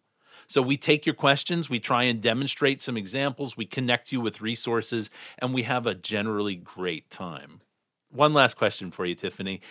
So 0.48 0.62
we 0.62 0.76
take 0.76 1.06
your 1.06 1.16
questions, 1.16 1.70
we 1.70 1.80
try 1.80 2.04
and 2.04 2.22
demonstrate 2.22 2.82
some 2.82 2.98
examples, 2.98 3.56
we 3.56 3.66
connect 3.66 4.12
you 4.12 4.20
with 4.20 4.42
resources, 4.42 5.10
and 5.40 5.54
we 5.54 5.62
have 5.64 5.88
a 5.88 5.96
generally 5.96 6.56
great 6.56 7.10
time. 7.10 7.62
One 8.10 8.34
last 8.34 8.56
question 8.56 8.92
for 8.92 9.06
you, 9.06 9.16
Tiffany. 9.16 9.62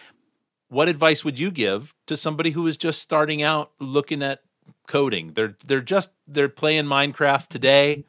What 0.69 0.89
advice 0.89 1.23
would 1.25 1.39
you 1.39 1.51
give 1.51 1.95
to 2.07 2.17
somebody 2.17 2.51
who 2.53 2.67
is 2.67 2.79
just 2.79 3.03
starting 3.03 3.43
out 3.43 3.73
looking 3.79 4.23
at 4.23 4.41
coding? 4.87 5.33
They're 5.35 5.57
they're 5.67 5.83
just 5.83 6.15
they're 6.27 6.49
playing 6.49 6.85
Minecraft 6.85 7.49
today 7.49 8.05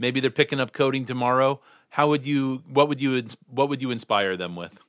maybe 0.00 0.18
they're 0.18 0.30
picking 0.30 0.58
up 0.58 0.72
coding 0.72 1.04
tomorrow. 1.04 1.60
How 1.90 2.08
would 2.08 2.26
you 2.26 2.62
what 2.72 2.88
would 2.88 3.00
you 3.00 3.24
what 3.48 3.68
would 3.68 3.82
you 3.82 3.90
inspire 3.90 4.36
them 4.36 4.56
with? 4.56 4.80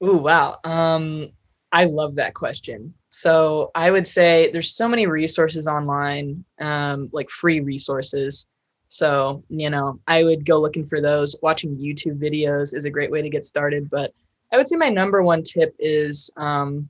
Oh 0.00 0.16
wow. 0.16 0.58
Um 0.64 1.30
i 1.70 1.84
love 1.84 2.16
that 2.16 2.34
question. 2.34 2.94
So 3.10 3.70
i 3.74 3.90
would 3.90 4.06
say 4.06 4.50
there's 4.52 4.74
so 4.74 4.88
many 4.88 5.06
resources 5.06 5.68
online 5.68 6.44
um 6.60 7.10
like 7.12 7.30
free 7.30 7.60
resources. 7.60 8.48
So 8.88 9.44
you 9.48 9.70
know 9.70 10.00
i 10.06 10.24
would 10.24 10.46
go 10.46 10.60
looking 10.60 10.84
for 10.84 11.00
those. 11.00 11.38
Watching 11.42 11.76
youtube 11.76 12.18
videos 12.18 12.74
is 12.74 12.84
a 12.84 12.90
great 12.90 13.10
way 13.10 13.22
to 13.22 13.30
get 13.30 13.44
started 13.44 13.90
but 13.90 14.12
i 14.52 14.56
would 14.56 14.66
say 14.66 14.76
my 14.76 14.88
number 14.88 15.22
one 15.22 15.42
tip 15.42 15.74
is 15.78 16.30
um 16.36 16.88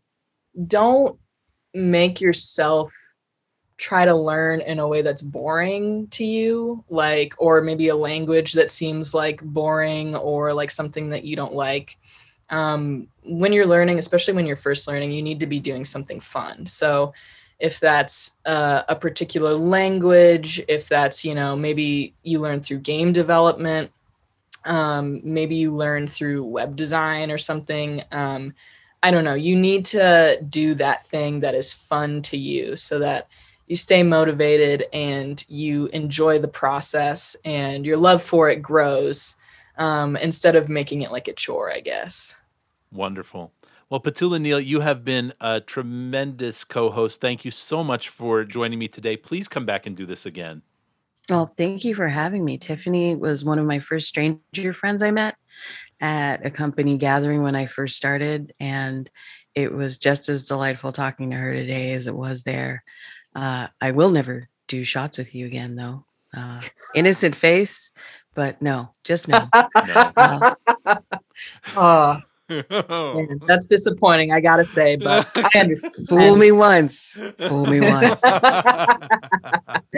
don't 0.66 1.18
make 1.74 2.20
yourself 2.20 2.92
try 3.82 4.04
to 4.04 4.14
learn 4.14 4.60
in 4.60 4.78
a 4.78 4.86
way 4.86 5.02
that's 5.02 5.22
boring 5.22 6.06
to 6.06 6.24
you 6.24 6.84
like 6.88 7.34
or 7.38 7.60
maybe 7.60 7.88
a 7.88 7.96
language 7.96 8.52
that 8.52 8.70
seems 8.70 9.12
like 9.12 9.42
boring 9.42 10.14
or 10.14 10.54
like 10.54 10.70
something 10.70 11.10
that 11.10 11.24
you 11.24 11.34
don't 11.34 11.54
like. 11.54 11.98
Um, 12.48 13.08
when 13.24 13.52
you're 13.52 13.66
learning 13.66 13.98
especially 13.98 14.34
when 14.34 14.46
you're 14.46 14.56
first 14.56 14.86
learning 14.86 15.10
you 15.10 15.22
need 15.22 15.40
to 15.40 15.46
be 15.46 15.58
doing 15.58 15.84
something 15.84 16.20
fun. 16.20 16.64
So 16.66 17.12
if 17.58 17.80
that's 17.80 18.38
uh, 18.46 18.82
a 18.88 18.94
particular 18.94 19.52
language 19.54 20.62
if 20.68 20.88
that's 20.88 21.24
you 21.24 21.34
know 21.34 21.56
maybe 21.56 22.14
you 22.22 22.38
learn 22.38 22.60
through 22.60 22.78
game 22.78 23.12
development 23.12 23.90
um, 24.64 25.20
maybe 25.24 25.56
you 25.56 25.74
learn 25.74 26.06
through 26.06 26.44
web 26.44 26.76
design 26.76 27.32
or 27.32 27.38
something 27.38 28.02
um, 28.12 28.54
i 29.02 29.10
don't 29.10 29.24
know. 29.24 29.34
You 29.34 29.56
need 29.56 29.84
to 29.86 30.40
do 30.48 30.74
that 30.74 31.04
thing 31.08 31.40
that 31.40 31.56
is 31.56 31.72
fun 31.72 32.22
to 32.22 32.36
you 32.36 32.76
so 32.76 33.00
that 33.00 33.26
you 33.66 33.76
stay 33.76 34.02
motivated 34.02 34.84
and 34.92 35.44
you 35.48 35.86
enjoy 35.86 36.38
the 36.38 36.48
process 36.48 37.36
and 37.44 37.86
your 37.86 37.96
love 37.96 38.22
for 38.22 38.50
it 38.50 38.62
grows 38.62 39.36
um, 39.78 40.16
instead 40.16 40.56
of 40.56 40.68
making 40.68 41.02
it 41.02 41.12
like 41.12 41.28
a 41.28 41.32
chore, 41.32 41.72
I 41.72 41.80
guess. 41.80 42.36
Wonderful. 42.90 43.52
Well, 43.88 44.00
Petula 44.00 44.40
Neal, 44.40 44.60
you 44.60 44.80
have 44.80 45.04
been 45.04 45.32
a 45.40 45.60
tremendous 45.60 46.64
co 46.64 46.90
host. 46.90 47.20
Thank 47.20 47.44
you 47.44 47.50
so 47.50 47.84
much 47.84 48.08
for 48.08 48.44
joining 48.44 48.78
me 48.78 48.88
today. 48.88 49.16
Please 49.16 49.48
come 49.48 49.66
back 49.66 49.86
and 49.86 49.96
do 49.96 50.06
this 50.06 50.24
again. 50.24 50.62
Well, 51.28 51.46
thank 51.46 51.84
you 51.84 51.94
for 51.94 52.08
having 52.08 52.44
me. 52.44 52.58
Tiffany 52.58 53.14
was 53.14 53.44
one 53.44 53.58
of 53.58 53.66
my 53.66 53.78
first 53.78 54.08
stranger 54.08 54.72
friends 54.72 55.02
I 55.02 55.12
met 55.12 55.36
at 56.00 56.44
a 56.44 56.50
company 56.50 56.96
gathering 56.96 57.42
when 57.42 57.54
I 57.54 57.66
first 57.66 57.96
started. 57.96 58.52
And 58.58 59.08
it 59.54 59.72
was 59.72 59.98
just 59.98 60.28
as 60.28 60.46
delightful 60.46 60.92
talking 60.92 61.30
to 61.30 61.36
her 61.36 61.54
today 61.54 61.92
as 61.92 62.06
it 62.06 62.14
was 62.14 62.42
there. 62.42 62.82
Uh, 63.34 63.68
I 63.80 63.90
will 63.92 64.10
never 64.10 64.48
do 64.68 64.84
shots 64.84 65.18
with 65.18 65.34
you 65.34 65.46
again, 65.46 65.76
though. 65.76 66.04
Uh, 66.34 66.60
innocent 66.94 67.34
face, 67.34 67.90
but 68.34 68.60
no, 68.62 68.94
just 69.04 69.28
no. 69.28 69.48
no. 69.86 70.54
Uh, 71.76 72.20
Man, 72.70 73.40
that's 73.46 73.66
disappointing, 73.66 74.32
I 74.32 74.40
gotta 74.40 74.64
say, 74.64 74.96
but 74.96 75.28
I 75.36 75.48
understand. 75.60 76.08
Fool 76.08 76.36
me 76.36 76.52
once, 76.52 77.20
fool 77.38 77.66
me 77.66 77.80
once. 77.80 78.22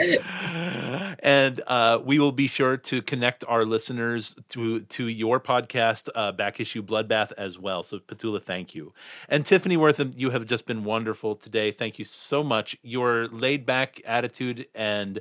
and 1.19 1.61
uh, 1.67 1.99
we 2.03 2.19
will 2.19 2.31
be 2.31 2.47
sure 2.47 2.77
to 2.77 3.01
connect 3.01 3.43
our 3.47 3.63
listeners 3.63 4.35
to 4.49 4.81
to 4.81 5.07
your 5.07 5.39
podcast, 5.39 6.09
uh, 6.15 6.31
Back 6.31 6.59
Issue 6.59 6.83
Bloodbath, 6.83 7.31
as 7.37 7.59
well. 7.59 7.83
So, 7.83 7.99
Petula, 7.99 8.41
thank 8.41 8.75
you. 8.75 8.93
And 9.29 9.45
Tiffany 9.45 9.77
Wortham, 9.77 10.13
you 10.15 10.29
have 10.31 10.45
just 10.45 10.67
been 10.67 10.83
wonderful 10.83 11.35
today. 11.35 11.71
Thank 11.71 11.99
you 11.99 12.05
so 12.05 12.43
much. 12.43 12.75
Your 12.81 13.27
laid 13.27 13.65
back 13.65 14.01
attitude 14.05 14.67
and 14.75 15.19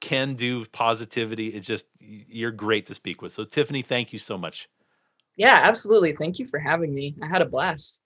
can 0.00 0.34
do 0.34 0.64
positivity. 0.66 1.48
It's 1.48 1.66
just 1.66 1.86
you're 2.00 2.50
great 2.50 2.86
to 2.86 2.94
speak 2.94 3.22
with. 3.22 3.32
So, 3.32 3.44
Tiffany, 3.44 3.82
thank 3.82 4.12
you 4.12 4.18
so 4.18 4.36
much. 4.36 4.68
Yeah, 5.40 5.58
absolutely. 5.62 6.14
Thank 6.14 6.38
you 6.38 6.44
for 6.44 6.58
having 6.58 6.94
me. 6.94 7.14
I 7.22 7.26
had 7.26 7.40
a 7.40 7.46
blast. 7.46 8.02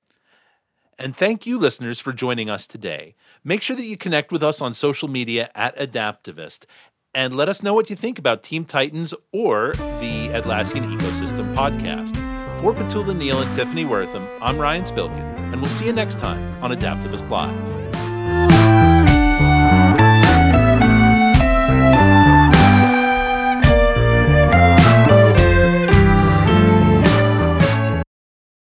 And 1.00 1.16
thank 1.16 1.48
you, 1.48 1.58
listeners, 1.58 1.98
for 1.98 2.12
joining 2.12 2.48
us 2.48 2.68
today. 2.68 3.16
Make 3.42 3.60
sure 3.60 3.74
that 3.74 3.82
you 3.82 3.96
connect 3.96 4.30
with 4.30 4.44
us 4.44 4.60
on 4.60 4.72
social 4.72 5.08
media 5.08 5.50
at 5.52 5.76
Adaptavist 5.76 6.66
and 7.12 7.36
let 7.36 7.48
us 7.48 7.60
know 7.60 7.74
what 7.74 7.90
you 7.90 7.96
think 7.96 8.20
about 8.20 8.44
Team 8.44 8.64
Titans 8.64 9.14
or 9.32 9.72
the 9.72 10.28
Atlassian 10.28 10.96
Ecosystem 10.96 11.52
podcast. 11.56 12.14
For 12.60 12.72
Petula 12.72 13.16
Neal 13.16 13.42
and 13.42 13.52
Tiffany 13.52 13.84
Wortham, 13.84 14.28
I'm 14.40 14.56
Ryan 14.56 14.84
Spilkin, 14.84 15.52
and 15.52 15.60
we'll 15.60 15.68
see 15.68 15.86
you 15.86 15.92
next 15.92 16.20
time 16.20 16.62
on 16.62 16.70
Adaptavist 16.70 17.28
Live. 17.30 17.83